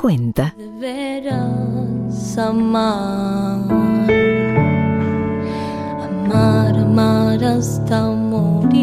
cuenta. 0.00 0.54
De 0.56 0.68
veras 0.78 1.77
amar, 2.38 3.60
amar, 6.76 7.44
hasta 7.44 8.10
morir. 8.10 8.78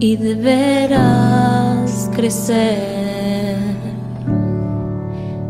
Y 0.00 0.16
deberás 0.16 2.10
crecer 2.14 3.56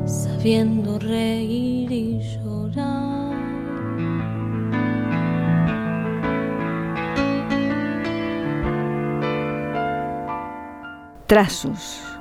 sabiendo 0.05 0.99
reír 0.99 1.91
y 1.91 2.21
llorar. 2.21 3.33
Trazos. 11.27 12.12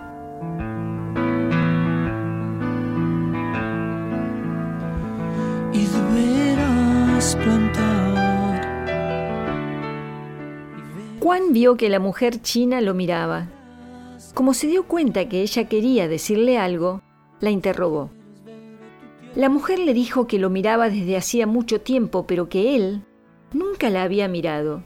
Juan 11.20 11.54
vio 11.54 11.78
que 11.78 11.90
la 11.90 12.00
mujer 12.00 12.42
china 12.42 12.82
lo 12.82 12.94
miraba. 12.94 13.48
Como 14.34 14.54
se 14.54 14.68
dio 14.68 14.84
cuenta 14.84 15.30
que 15.30 15.42
ella 15.42 15.70
quería 15.70 16.08
decirle 16.08 16.58
algo, 16.58 17.02
la 17.40 17.52
interrogó. 17.52 18.10
La 19.36 19.48
mujer 19.48 19.80
le 19.80 19.94
dijo 19.94 20.28
que 20.28 20.40
lo 20.40 20.50
miraba 20.50 20.90
desde 20.90 21.16
hacía 21.16 21.48
mucho 21.48 21.80
tiempo, 21.80 22.28
pero 22.28 22.50
que 22.50 22.76
él 22.76 23.04
nunca 23.54 23.90
la 23.90 24.04
había 24.04 24.28
mirado, 24.28 24.84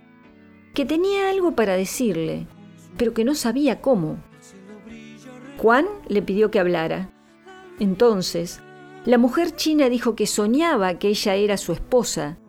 que 0.74 0.86
tenía 0.86 1.30
algo 1.30 1.56
para 1.56 1.76
decirle, 1.76 2.48
pero 2.98 3.14
que 3.14 3.24
no 3.24 3.34
sabía 3.34 3.82
cómo. 3.82 4.18
Juan 5.58 5.86
le 6.08 6.22
pidió 6.22 6.52
que 6.52 6.60
hablara. 6.60 7.10
Entonces, 7.80 8.62
la 9.06 9.20
mujer 9.20 9.56
china 9.56 9.88
dijo 9.88 10.16
que 10.16 10.26
soñaba 10.26 10.97
que 10.97 11.10
ella 11.10 11.36
era 11.36 11.58
su 11.58 11.74
esposa, 11.74 12.39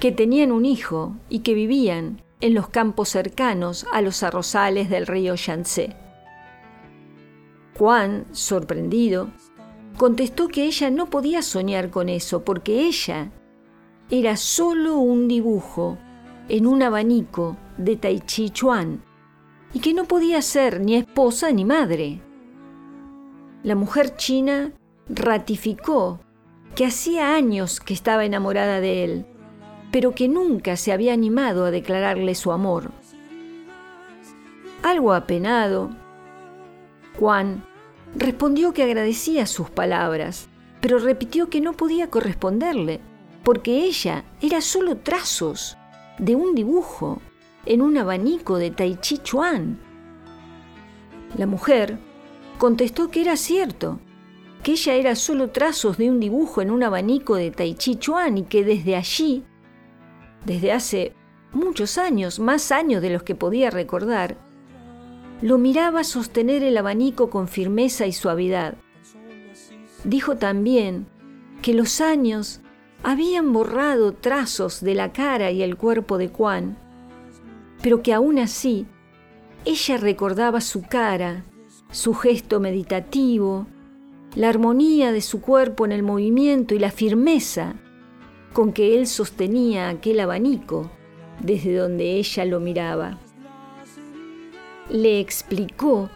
que 0.00 0.12
tenían 0.12 0.50
un 0.50 0.64
hijo 0.64 1.14
y 1.28 1.40
que 1.40 1.52
vivían 1.52 2.22
en 2.40 2.54
los 2.54 2.68
campos 2.68 3.10
cercanos 3.10 3.86
a 3.92 4.00
los 4.00 4.22
arrozales 4.22 4.88
del 4.88 5.06
río 5.06 5.34
Yangtze. 5.34 5.94
Juan, 7.78 8.24
sorprendido, 8.32 9.28
contestó 9.98 10.48
que 10.48 10.64
ella 10.64 10.90
no 10.90 11.10
podía 11.10 11.42
soñar 11.42 11.90
con 11.90 12.08
eso 12.08 12.44
porque 12.44 12.86
ella 12.86 13.30
era 14.08 14.36
solo 14.36 14.98
un 14.98 15.28
dibujo 15.28 15.98
en 16.48 16.66
un 16.66 16.82
abanico 16.82 17.56
de 17.76 17.96
Tai 17.96 18.20
Chi 18.20 18.50
Chuan 18.50 19.02
y 19.74 19.80
que 19.80 19.92
no 19.92 20.04
podía 20.04 20.40
ser 20.40 20.80
ni 20.80 20.94
esposa 20.94 21.50
ni 21.52 21.66
madre. 21.66 22.22
La 23.62 23.74
mujer 23.74 24.16
china 24.16 24.72
ratificó 25.08 26.20
que 26.74 26.86
hacía 26.86 27.34
años 27.34 27.80
que 27.80 27.94
estaba 27.94 28.24
enamorada 28.24 28.80
de 28.80 29.04
él, 29.04 29.26
pero 29.90 30.14
que 30.14 30.28
nunca 30.28 30.76
se 30.76 30.92
había 30.92 31.12
animado 31.12 31.64
a 31.64 31.70
declararle 31.70 32.34
su 32.34 32.52
amor. 32.52 32.90
Algo 34.82 35.14
apenado, 35.14 35.90
Juan 37.18 37.64
respondió 38.14 38.72
que 38.72 38.82
agradecía 38.82 39.46
sus 39.46 39.70
palabras, 39.70 40.48
pero 40.80 40.98
repitió 40.98 41.48
que 41.48 41.60
no 41.60 41.72
podía 41.72 42.10
corresponderle, 42.10 43.00
porque 43.42 43.84
ella 43.84 44.24
era 44.40 44.60
solo 44.60 44.98
trazos 44.98 45.76
de 46.18 46.36
un 46.36 46.54
dibujo 46.54 47.20
en 47.64 47.82
un 47.82 47.96
abanico 47.96 48.58
de 48.58 48.70
Tai 48.70 48.96
Chi 49.00 49.18
Chuan. 49.18 49.78
La 51.36 51.46
mujer 51.46 51.98
contestó 52.58 53.10
que 53.10 53.22
era 53.22 53.36
cierto, 53.36 53.98
que 54.66 54.72
ella 54.72 54.94
era 54.94 55.14
solo 55.14 55.50
trazos 55.50 55.96
de 55.96 56.10
un 56.10 56.18
dibujo 56.18 56.60
en 56.60 56.72
un 56.72 56.82
abanico 56.82 57.36
de 57.36 57.52
Tai 57.52 57.76
Chi 57.76 57.94
Chuan 57.94 58.36
y 58.36 58.42
que 58.42 58.64
desde 58.64 58.96
allí, 58.96 59.44
desde 60.44 60.72
hace 60.72 61.12
muchos 61.52 61.98
años, 61.98 62.40
más 62.40 62.72
años 62.72 63.00
de 63.00 63.10
los 63.10 63.22
que 63.22 63.36
podía 63.36 63.70
recordar, 63.70 64.36
lo 65.40 65.56
miraba 65.56 66.02
sostener 66.02 66.64
el 66.64 66.76
abanico 66.78 67.30
con 67.30 67.46
firmeza 67.46 68.08
y 68.08 68.12
suavidad. 68.12 68.74
Dijo 70.02 70.34
también 70.34 71.06
que 71.62 71.72
los 71.72 72.00
años 72.00 72.60
habían 73.04 73.52
borrado 73.52 74.14
trazos 74.14 74.80
de 74.80 74.96
la 74.96 75.12
cara 75.12 75.52
y 75.52 75.62
el 75.62 75.76
cuerpo 75.76 76.18
de 76.18 76.26
Juan, 76.26 76.76
pero 77.84 78.02
que 78.02 78.12
aún 78.12 78.40
así 78.40 78.84
ella 79.64 79.96
recordaba 79.96 80.60
su 80.60 80.82
cara, 80.82 81.44
su 81.92 82.14
gesto 82.14 82.58
meditativo, 82.58 83.68
la 84.36 84.50
armonía 84.50 85.12
de 85.12 85.22
su 85.22 85.40
cuerpo 85.40 85.86
en 85.86 85.92
el 85.92 86.02
movimiento 86.02 86.74
y 86.74 86.78
la 86.78 86.90
firmeza 86.90 87.74
con 88.52 88.72
que 88.72 88.94
él 88.94 89.06
sostenía 89.06 89.88
aquel 89.88 90.20
abanico 90.20 90.90
desde 91.40 91.74
donde 91.74 92.16
ella 92.16 92.44
lo 92.44 92.60
miraba. 92.60 93.18
Le 94.90 95.20
explicó 95.20 96.10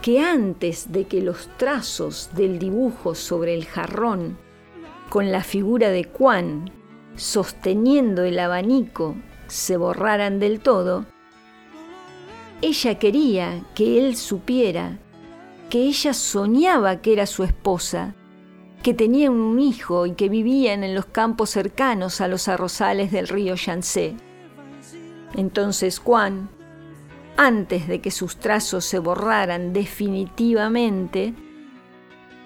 que 0.00 0.20
antes 0.20 0.90
de 0.90 1.04
que 1.04 1.20
los 1.20 1.48
trazos 1.58 2.30
del 2.34 2.58
dibujo 2.58 3.14
sobre 3.14 3.54
el 3.54 3.66
jarrón, 3.66 4.38
con 5.10 5.30
la 5.30 5.44
figura 5.44 5.90
de 5.90 6.04
Juan 6.04 6.70
sosteniendo 7.14 8.24
el 8.24 8.38
abanico, 8.38 9.16
se 9.46 9.76
borraran 9.76 10.40
del 10.40 10.60
todo, 10.60 11.04
ella 12.62 12.98
quería 12.98 13.62
que 13.74 13.98
él 13.98 14.16
supiera 14.16 14.98
que 15.70 15.82
ella 15.82 16.14
soñaba 16.14 17.00
que 17.00 17.12
era 17.12 17.26
su 17.26 17.42
esposa, 17.42 18.14
que 18.82 18.94
tenía 18.94 19.30
un 19.30 19.58
hijo 19.60 20.06
y 20.06 20.12
que 20.12 20.28
vivían 20.28 20.84
en 20.84 20.94
los 20.94 21.06
campos 21.06 21.50
cercanos 21.50 22.20
a 22.20 22.28
los 22.28 22.48
arrozales 22.48 23.10
del 23.10 23.28
río 23.28 23.54
Yangtze. 23.54 24.14
Entonces 25.34 25.98
Juan, 25.98 26.50
antes 27.36 27.88
de 27.88 28.00
que 28.00 28.10
sus 28.10 28.36
trazos 28.36 28.84
se 28.84 28.98
borraran 28.98 29.72
definitivamente, 29.72 31.34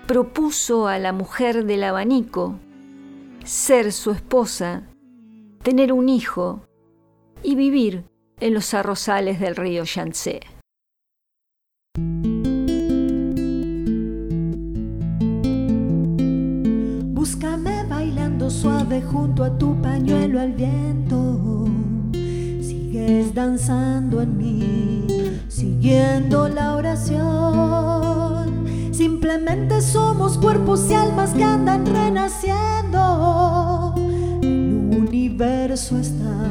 propuso 0.07 0.87
a 0.87 0.99
la 0.99 1.13
mujer 1.13 1.65
del 1.65 1.85
abanico 1.85 2.59
ser 3.45 3.93
su 3.93 4.11
esposa, 4.11 4.83
tener 5.63 5.93
un 5.93 6.09
hijo 6.09 6.63
y 7.43 7.55
vivir 7.55 8.05
en 8.41 8.55
los 8.55 8.75
arrozales 8.75 9.41
del 9.41 9.57
río 9.57 9.85
Yangtze. 9.85 10.41
Suave 18.51 19.01
junto 19.03 19.45
a 19.45 19.59
tu 19.59 19.81
pañuelo 19.83 20.41
al 20.41 20.53
viento. 20.53 21.67
Sigues 22.13 23.35
danzando 23.35 24.23
en 24.23 24.37
mí, 24.37 25.07
siguiendo 25.49 26.49
la 26.49 26.77
oración. 26.77 28.65
Simplemente 28.93 29.83
somos 29.83 30.39
cuerpos 30.39 30.89
y 30.91 30.95
almas 30.95 31.35
que 31.35 31.45
andan 31.45 31.87
renaciendo. 31.87 33.95
El 34.43 34.97
universo 34.97 35.99
está, 35.99 36.51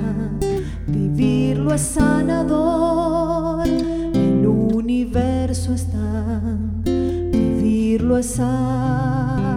vivirlo 0.88 1.74
es 1.74 1.82
sanador. 1.82 3.68
El 3.68 4.46
universo 4.46 5.74
está, 5.74 6.40
vivirlo 6.84 8.18
es 8.18 8.28
sanador. 8.28 9.57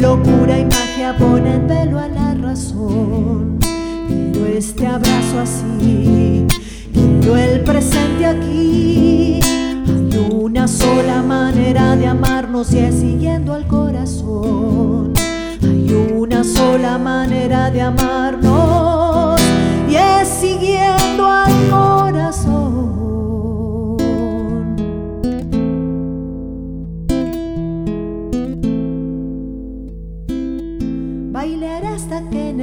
Locura 0.00 0.58
y 0.58 0.64
magia 0.66 1.16
ponen 1.18 1.66
velo 1.66 1.98
a 1.98 2.08
la 2.08 2.34
razón. 2.34 3.58
Quiero 3.60 4.46
este 4.46 4.86
abrazo 4.86 5.40
así, 5.40 6.46
quiero 6.92 7.36
el 7.36 7.60
presente 7.60 8.26
aquí. 8.26 9.40
Hay 9.42 10.28
una 10.30 10.68
sola 10.68 11.22
manera 11.22 11.96
de 11.96 12.06
amarnos 12.06 12.72
y 12.74 12.78
es 12.80 12.94
siguiendo 12.96 13.54
al 13.54 13.66
corazón. 13.66 15.14
Hay 15.62 15.92
una 16.14 16.44
sola 16.44 16.98
manera 16.98 17.70
de 17.70 17.80
amarnos 17.80 19.40
y 19.88 19.94
es 19.96 20.28
siguiendo 20.28 21.26
al 21.26 21.52
corazón. 21.70 22.65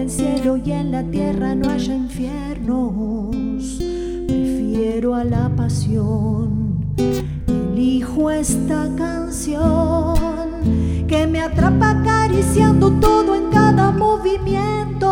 El 0.03 0.09
cielo 0.09 0.57
y 0.57 0.71
en 0.73 0.91
la 0.91 1.01
tierra 1.03 1.55
no 1.55 1.69
haya 1.69 1.95
infiernos. 1.95 3.33
Prefiero 4.27 5.15
a 5.15 5.23
la 5.23 5.47
pasión. 5.55 6.93
Elijo 7.47 8.29
esta 8.29 8.89
canción 8.97 10.15
que 11.07 11.25
me 11.25 11.39
atrapa 11.39 11.91
acariciando 11.91 12.91
todo 12.99 13.33
en 13.33 13.49
cada 13.49 13.91
movimiento. 13.91 15.07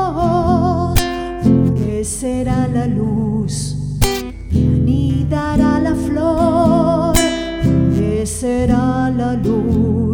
Florecerá 1.41 2.67
la 2.67 2.85
luz 2.87 3.77
y 4.51 4.67
anidará 4.67 5.79
la 5.79 5.95
flor. 5.95 7.15
Florecerá 7.63 9.09
la 9.09 9.35
luz 9.35 10.10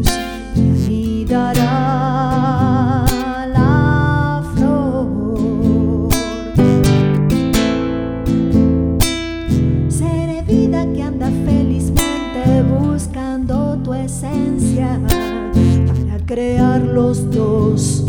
crear 16.37 16.81
los 16.83 17.31
dos 17.31 18.05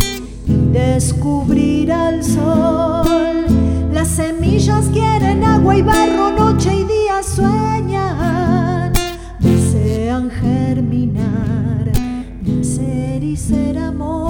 y 0.47 0.53
descubrir 0.70 1.91
al 1.91 2.22
sol. 2.22 3.47
Las 3.91 4.09
semillas 4.09 4.91
quieren 4.93 5.43
agua 5.43 5.79
y 5.79 5.81
barro, 5.81 6.31
noche 6.33 6.74
y 6.74 6.85
día 6.85 7.22
sueñan, 7.22 8.93
desean 9.41 10.29
germinar, 10.29 11.91
nacer 12.43 13.24
y 13.24 13.35
ser 13.35 13.79
amor, 13.79 14.28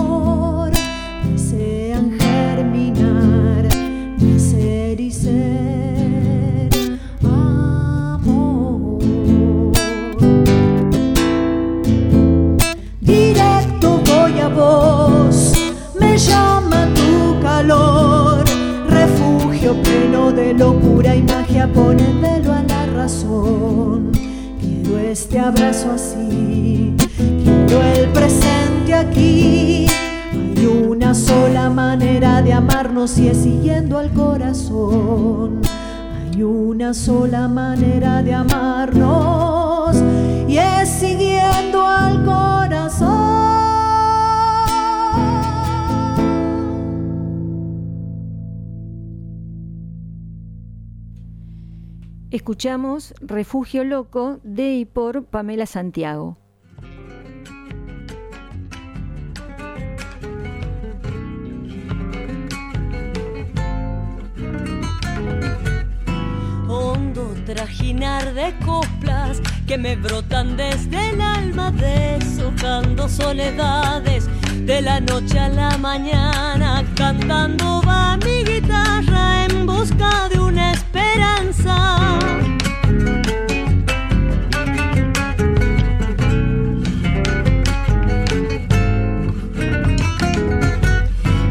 pleno 19.74 20.32
de 20.32 20.54
locura 20.54 21.14
y 21.14 21.22
magia, 21.22 21.70
pone 21.72 22.04
velo 22.20 22.52
a 22.52 22.62
la 22.62 22.86
razón. 22.86 24.12
Quiero 24.60 24.98
este 24.98 25.38
abrazo 25.38 25.92
así, 25.92 26.94
quiero 27.16 27.82
el 27.82 28.08
presente 28.08 28.94
aquí. 28.94 29.86
Hay 30.32 30.66
una 30.66 31.14
sola 31.14 31.70
manera 31.70 32.42
de 32.42 32.52
amarnos 32.52 33.18
y 33.18 33.28
es 33.28 33.38
siguiendo 33.38 33.98
al 33.98 34.10
corazón. 34.12 35.60
Hay 36.32 36.42
una 36.42 36.94
sola 36.94 37.48
manera 37.48 38.22
de 38.22 38.34
amarnos 38.34 39.96
y 40.48 40.58
es 40.58 40.88
siguiendo 40.88 41.86
al 41.86 42.24
corazón. 42.24 42.47
Escuchamos 52.30 53.14
Refugio 53.22 53.84
Loco 53.84 54.38
de 54.42 54.74
y 54.74 54.84
por 54.84 55.24
Pamela 55.24 55.64
Santiago. 55.64 56.36
Hondo 66.68 67.34
trajinar 67.46 68.34
de 68.34 68.54
coplas 68.62 69.40
que 69.66 69.78
me 69.78 69.96
brotan 69.96 70.58
desde 70.58 71.08
el 71.08 71.22
alma, 71.22 71.70
deshojando 71.70 73.08
soledades 73.08 74.28
de 74.68 74.82
la 74.82 75.00
noche 75.00 75.38
a 75.38 75.48
la 75.48 75.78
mañana. 75.78 76.84
Cantando 76.94 77.80
va 77.86 78.18
mi 78.18 78.44
guitarra 78.44 79.46
en 79.46 79.64
busca 79.66 80.28
de 80.28 80.38
una 80.38 80.72
esperanza. 80.72 81.74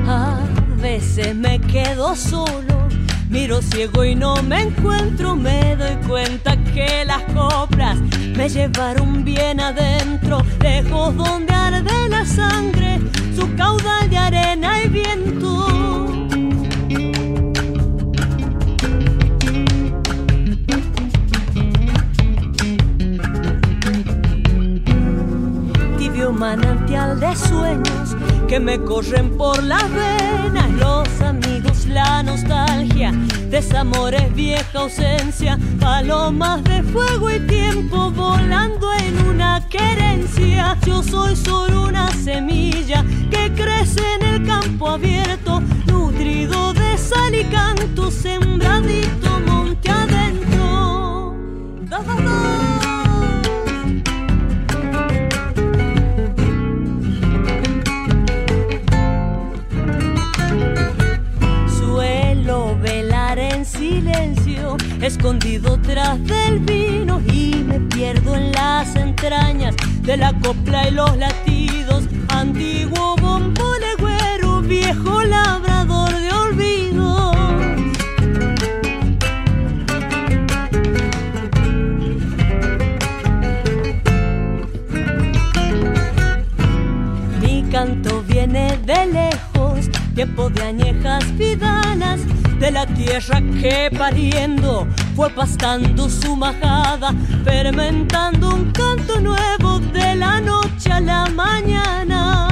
A 0.08 0.40
veces 0.80 1.36
me 1.36 1.60
quedo 1.60 2.16
solo, 2.16 2.87
miro 3.30 3.62
ciego 3.62 4.04
y 4.04 4.16
no 4.16 4.42
me 4.44 4.64
encuentro, 4.64 5.36
me 5.36 5.76
doy 5.76 5.96
cuenta 6.08 6.56
que 6.74 7.06
las 7.06 7.24
coplas 7.34 7.98
me 8.36 8.50
llevaron 8.50 9.24
bien 9.24 9.60
adentro, 9.60 10.44
lejos 10.62 11.16
donde 11.16 11.54
arde 11.54 12.10
la 12.10 12.26
sangre, 12.26 13.00
su 13.36 13.54
caudal 13.56 14.10
de 14.10 14.18
arena 14.18 14.84
y 14.84 14.90
viento. 14.90 15.68
Tibio 25.98 26.32
manantial 26.32 27.20
de 27.20 27.36
sueños 27.36 28.17
que 28.48 28.60
me 28.60 28.80
corren 28.80 29.38
por 29.38 29.62
las 29.64 29.84
venas, 29.92 30.70
los 30.72 31.22
amigos, 31.22 31.86
la 31.88 32.24
nostalgia, 32.24 33.12
desamores, 33.50 34.34
vieja 34.34 34.80
ausencia, 34.80 35.58
palomas 35.80 36.64
de 36.64 36.84
fuego 36.84 37.30
y 37.32 37.40
tiempo 37.42 38.12
volando 38.12 38.94
en 38.94 39.28
una 39.28 39.62
querencia. 39.70 40.78
Yo 40.86 41.04
soy 41.04 41.36
solo 41.36 41.88
una 41.88 42.12
semilla 42.12 43.04
que 43.30 43.52
crece 43.54 44.02
en 44.20 44.26
el 44.26 44.46
campo 44.46 44.90
abierto, 44.90 45.62
nutrido 45.88 46.74
de 46.74 46.98
sal 46.98 47.36
y 47.36 47.44
canto, 47.46 48.12
sembradito 48.12 49.40
monte 49.46 49.90
adentro. 49.90 51.34
Da, 51.90 52.00
da, 52.00 52.16
da. 52.16 52.77
Escondido 65.18 65.80
tras 65.82 66.24
del 66.26 66.60
vino 66.60 67.20
y 67.34 67.64
me 67.68 67.80
pierdo 67.80 68.36
en 68.36 68.52
las 68.52 68.96
entrañas 68.96 69.76
de 70.04 70.16
la 70.16 70.32
copla 70.42 70.88
y 70.88 70.92
los 70.92 71.18
latidos. 71.18 72.04
Antiguo 72.30 73.16
bombo 73.16 73.64
legüero, 73.80 74.62
viejo 74.62 75.24
labrador 75.24 76.12
de 76.12 76.32
olvido. 76.32 77.32
Mi 87.42 87.64
canto 87.72 88.24
viene 88.28 88.78
de 88.86 89.06
lejos, 89.08 89.90
tiempo 90.14 90.50
de 90.52 90.62
añejas 90.62 91.38
vidanas, 91.38 92.20
de 92.60 92.72
la 92.72 92.86
tierra 92.86 93.42
que 93.62 93.90
pariendo 93.98 94.88
fue 95.18 95.32
pastando 95.32 96.08
su 96.08 96.36
majada, 96.36 97.12
fermentando 97.44 98.54
un 98.54 98.72
canto 98.72 99.20
nuevo 99.20 99.80
de 99.92 100.16
la 100.16 100.40
noche 100.40 100.92
a 100.92 101.00
la 101.00 101.26
mañana. 101.26 102.48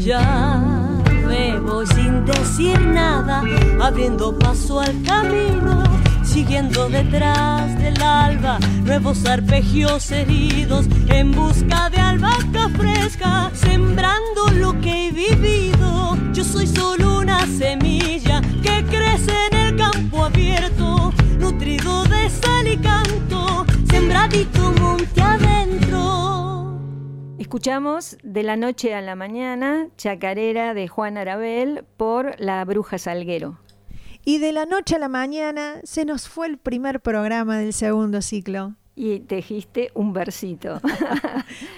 Ya 0.00 1.00
me 1.28 1.60
voy 1.60 1.86
sin 1.86 2.24
decir 2.24 2.80
nada, 2.80 3.44
abriendo 3.80 4.36
paso 4.40 4.80
al 4.80 5.00
camino, 5.04 5.84
siguiendo 6.24 6.88
detrás 6.88 7.78
del 7.78 8.02
alba, 8.02 8.58
nuevos 8.82 9.24
arpegios 9.24 10.10
heridos, 10.10 10.86
en 11.06 11.30
busca 11.30 11.88
de 11.90 11.91
albahaca 12.12 12.68
fresca, 12.76 13.50
sembrando 13.54 14.48
lo 14.58 14.78
que 14.80 15.08
he 15.08 15.10
vivido. 15.12 16.16
Yo 16.32 16.44
soy 16.44 16.66
solo 16.66 17.20
una 17.20 17.46
semilla 17.46 18.42
que 18.62 18.84
crece 18.84 19.32
en 19.50 19.56
el 19.56 19.76
campo 19.76 20.24
abierto, 20.24 21.12
nutrido 21.38 22.04
de 22.04 22.28
sal 22.28 22.68
y 22.68 22.76
canto, 22.76 23.64
sembradito 23.90 24.72
monte 24.80 25.22
adentro. 25.22 26.78
Escuchamos 27.38 28.18
De 28.22 28.42
la 28.42 28.56
noche 28.56 28.94
a 28.94 29.00
la 29.00 29.16
mañana, 29.16 29.88
Chacarera 29.96 30.74
de 30.74 30.88
Juan 30.88 31.16
Arabel 31.16 31.84
por 31.96 32.38
La 32.38 32.64
Bruja 32.64 32.98
Salguero. 32.98 33.58
Y 34.24 34.38
de 34.38 34.52
la 34.52 34.66
noche 34.66 34.96
a 34.96 34.98
la 34.98 35.08
mañana 35.08 35.80
se 35.82 36.04
nos 36.04 36.28
fue 36.28 36.46
el 36.46 36.58
primer 36.58 37.00
programa 37.00 37.58
del 37.58 37.72
segundo 37.72 38.22
ciclo. 38.22 38.76
Y 38.94 39.20
tejiste 39.20 39.90
un 39.94 40.12
versito. 40.12 40.80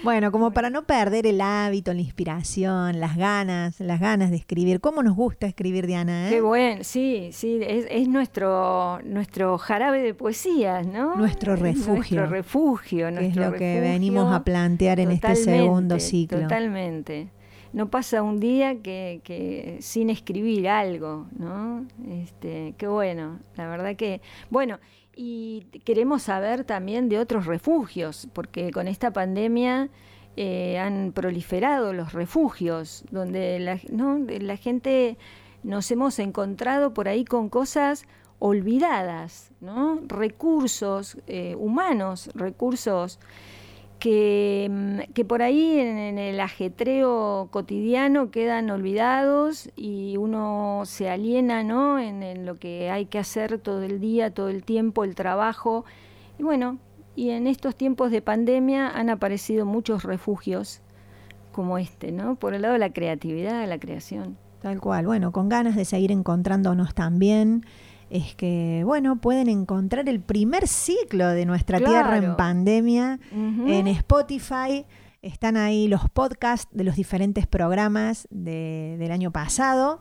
Bueno, 0.04 0.30
como 0.30 0.52
para 0.52 0.68
no 0.70 0.84
perder 0.84 1.26
el 1.26 1.40
hábito, 1.40 1.92
la 1.94 2.00
inspiración, 2.00 3.00
las 3.00 3.16
ganas, 3.16 3.80
las 3.80 3.98
ganas 3.98 4.30
de 4.30 4.36
escribir. 4.36 4.80
¿Cómo 4.80 5.02
nos 5.02 5.16
gusta 5.16 5.46
escribir, 5.46 5.86
Diana? 5.86 6.28
eh? 6.28 6.30
Qué 6.30 6.40
bueno, 6.42 6.84
sí, 6.84 7.30
sí, 7.32 7.58
es, 7.62 7.86
es 7.90 8.06
nuestro, 8.08 9.00
nuestro 9.02 9.56
jarabe 9.58 10.02
de 10.02 10.12
poesías, 10.14 10.86
¿no? 10.86 11.16
Nuestro 11.16 11.54
Es 11.54 11.60
refugio. 11.60 11.94
Nuestro 11.94 12.26
refugio, 12.26 13.08
es 13.08 13.34
lo 13.34 13.52
que 13.54 13.80
venimos 13.80 14.32
a 14.32 14.44
plantear 14.44 15.00
en 15.00 15.10
este 15.10 15.34
segundo 15.36 15.98
ciclo. 15.98 16.40
Totalmente. 16.42 17.30
No 17.72 17.90
pasa 17.90 18.22
un 18.22 18.38
día 18.38 18.76
que, 18.82 19.20
que 19.24 19.78
sin 19.80 20.10
escribir 20.10 20.68
algo, 20.68 21.26
¿no? 21.36 21.86
Este, 22.08 22.74
qué 22.78 22.86
bueno, 22.86 23.40
la 23.56 23.66
verdad 23.68 23.96
que, 23.96 24.20
bueno, 24.50 24.78
y 25.16 25.66
queremos 25.84 26.22
saber 26.22 26.64
también 26.64 27.08
de 27.08 27.18
otros 27.18 27.46
refugios, 27.46 28.28
porque 28.32 28.70
con 28.70 28.88
esta 28.88 29.12
pandemia 29.12 29.88
eh, 30.36 30.78
han 30.78 31.12
proliferado 31.12 31.92
los 31.92 32.12
refugios, 32.12 33.04
donde 33.10 33.58
la, 33.60 33.78
¿no? 33.90 34.18
La 34.18 34.56
gente 34.56 35.16
nos 35.62 35.90
hemos 35.90 36.18
encontrado 36.18 36.92
por 36.92 37.08
ahí 37.08 37.24
con 37.24 37.48
cosas 37.48 38.06
olvidadas, 38.38 39.52
¿no? 39.60 40.00
Recursos 40.06 41.18
eh, 41.26 41.54
humanos, 41.58 42.30
recursos 42.34 43.18
que, 44.04 44.68
mm, 44.70 45.12
que 45.14 45.24
por 45.24 45.40
ahí 45.40 45.78
en, 45.80 45.96
en 45.96 46.18
el 46.18 46.38
ajetreo 46.38 47.48
cotidiano 47.50 48.30
quedan 48.30 48.68
olvidados 48.68 49.70
y 49.76 50.18
uno 50.18 50.82
se 50.84 51.08
aliena 51.08 51.62
¿no? 51.62 51.98
en, 51.98 52.22
en 52.22 52.44
lo 52.44 52.58
que 52.58 52.90
hay 52.90 53.06
que 53.06 53.18
hacer 53.18 53.58
todo 53.58 53.82
el 53.82 54.00
día, 54.00 54.30
todo 54.30 54.50
el 54.50 54.62
tiempo, 54.62 55.04
el 55.04 55.14
trabajo. 55.14 55.86
Y 56.38 56.42
bueno, 56.42 56.76
y 57.16 57.30
en 57.30 57.46
estos 57.46 57.76
tiempos 57.76 58.10
de 58.10 58.20
pandemia 58.20 58.90
han 58.90 59.08
aparecido 59.08 59.64
muchos 59.64 60.02
refugios 60.02 60.82
como 61.50 61.78
este, 61.78 62.12
¿no? 62.12 62.34
Por 62.34 62.52
el 62.52 62.60
lado 62.60 62.74
de 62.74 62.80
la 62.80 62.92
creatividad, 62.92 63.58
de 63.58 63.68
la 63.68 63.78
creación. 63.78 64.36
Tal 64.60 64.82
cual. 64.82 65.06
Bueno, 65.06 65.32
con 65.32 65.48
ganas 65.48 65.76
de 65.76 65.86
seguir 65.86 66.12
encontrándonos 66.12 66.92
también. 66.92 67.64
Es 68.14 68.34
que, 68.36 68.82
bueno, 68.84 69.20
pueden 69.20 69.48
encontrar 69.48 70.08
el 70.08 70.20
primer 70.20 70.68
ciclo 70.68 71.26
de 71.28 71.46
Nuestra 71.46 71.78
Tierra 71.78 72.16
en. 72.18 72.36
Pandemia 72.36 73.18
en 73.68 73.88
Spotify. 73.88 74.86
Están 75.20 75.56
ahí 75.56 75.88
los 75.88 76.08
podcasts 76.10 76.68
de 76.70 76.84
los 76.84 76.94
diferentes 76.94 77.46
programas 77.48 78.28
de- 78.30 78.94
del 79.00 79.10
año 79.10 79.32
pasado. 79.32 80.00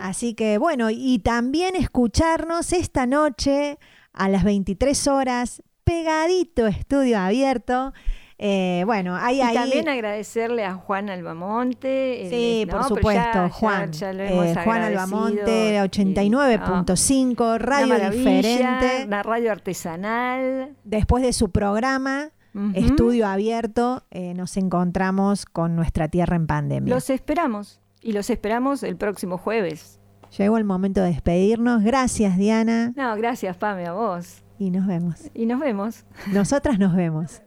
Así 0.00 0.34
que, 0.34 0.58
bueno, 0.58 0.90
y 0.90 1.20
también 1.20 1.76
escucharnos 1.76 2.72
esta 2.72 3.06
noche 3.06 3.78
a 4.12 4.28
las 4.28 4.42
23 4.42 5.06
horas, 5.06 5.62
pegadito 5.84 6.66
estudio 6.66 7.20
abierto. 7.20 7.92
Eh, 8.36 8.82
bueno, 8.84 9.14
ahí, 9.16 9.36
Y 9.38 9.40
ahí. 9.42 9.54
también 9.54 9.88
agradecerle 9.88 10.64
a 10.64 10.74
Juan 10.74 11.08
Albamonte. 11.08 12.26
Sí, 12.30 12.66
por 12.68 12.82
supuesto, 12.84 13.32
ya- 13.32 13.48
Juan. 13.48 13.92
ya 13.92 14.10
Eh, 14.12 14.54
Juan 14.64 14.82
Albamonte, 14.82 15.74
y- 15.76 15.78
89.5, 15.78 17.44
Una 17.44 17.58
radio 17.58 18.10
diferente. 18.10 19.04
Una 19.06 19.22
radio 19.22 19.52
artesanal. 19.52 20.74
Después 20.84 21.22
de 21.22 21.32
su 21.32 21.50
programa. 21.50 22.30
Estudio 22.74 23.26
Abierto, 23.26 24.04
eh, 24.12 24.32
nos 24.34 24.56
encontramos 24.56 25.44
con 25.44 25.74
nuestra 25.74 26.06
tierra 26.06 26.36
en 26.36 26.46
pandemia. 26.46 26.94
Los 26.94 27.10
esperamos. 27.10 27.80
Y 28.00 28.12
los 28.12 28.30
esperamos 28.30 28.84
el 28.84 28.96
próximo 28.96 29.38
jueves. 29.38 29.98
Llegó 30.38 30.56
el 30.58 30.62
momento 30.64 31.00
de 31.02 31.08
despedirnos. 31.08 31.82
Gracias, 31.82 32.36
Diana. 32.36 32.92
No, 32.94 33.16
gracias, 33.16 33.56
Pame, 33.56 33.86
a 33.86 33.92
vos. 33.92 34.44
Y 34.56 34.70
nos 34.70 34.86
vemos. 34.86 35.16
Y 35.34 35.46
nos 35.46 35.58
vemos. 35.58 36.04
Nosotras 36.32 36.78
nos 36.78 36.94
vemos. 36.94 37.42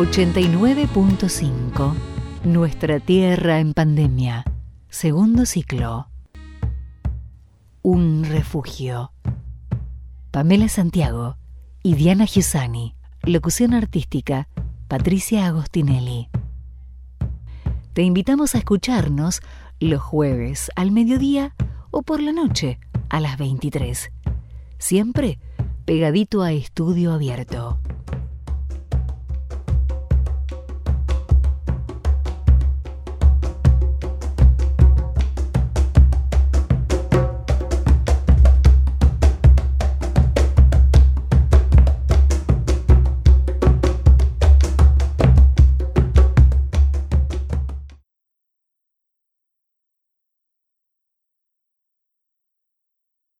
...89.5... 0.00 1.94
Nuestra 2.44 3.00
Tierra 3.00 3.60
en 3.60 3.74
Pandemia... 3.74 4.44
...segundo 4.88 5.44
ciclo... 5.44 6.08
Un 7.82 8.24
refugio... 8.24 9.12
Pamela 10.30 10.70
Santiago... 10.70 11.36
...y 11.82 11.96
Diana 11.96 12.24
Giussani... 12.24 12.94
...locución 13.24 13.74
artística... 13.74 14.48
...Patricia 14.88 15.44
Agostinelli... 15.44 16.30
Te 17.92 18.00
invitamos 18.00 18.54
a 18.54 18.58
escucharnos... 18.58 19.42
...los 19.80 20.00
jueves 20.00 20.70
al 20.76 20.92
mediodía... 20.92 21.54
...o 21.90 22.00
por 22.00 22.22
la 22.22 22.32
noche 22.32 22.80
a 23.10 23.20
las 23.20 23.36
23... 23.36 24.10
...siempre 24.78 25.38
pegadito 25.84 26.40
a 26.40 26.52
estudio 26.52 27.12
abierto... 27.12 27.78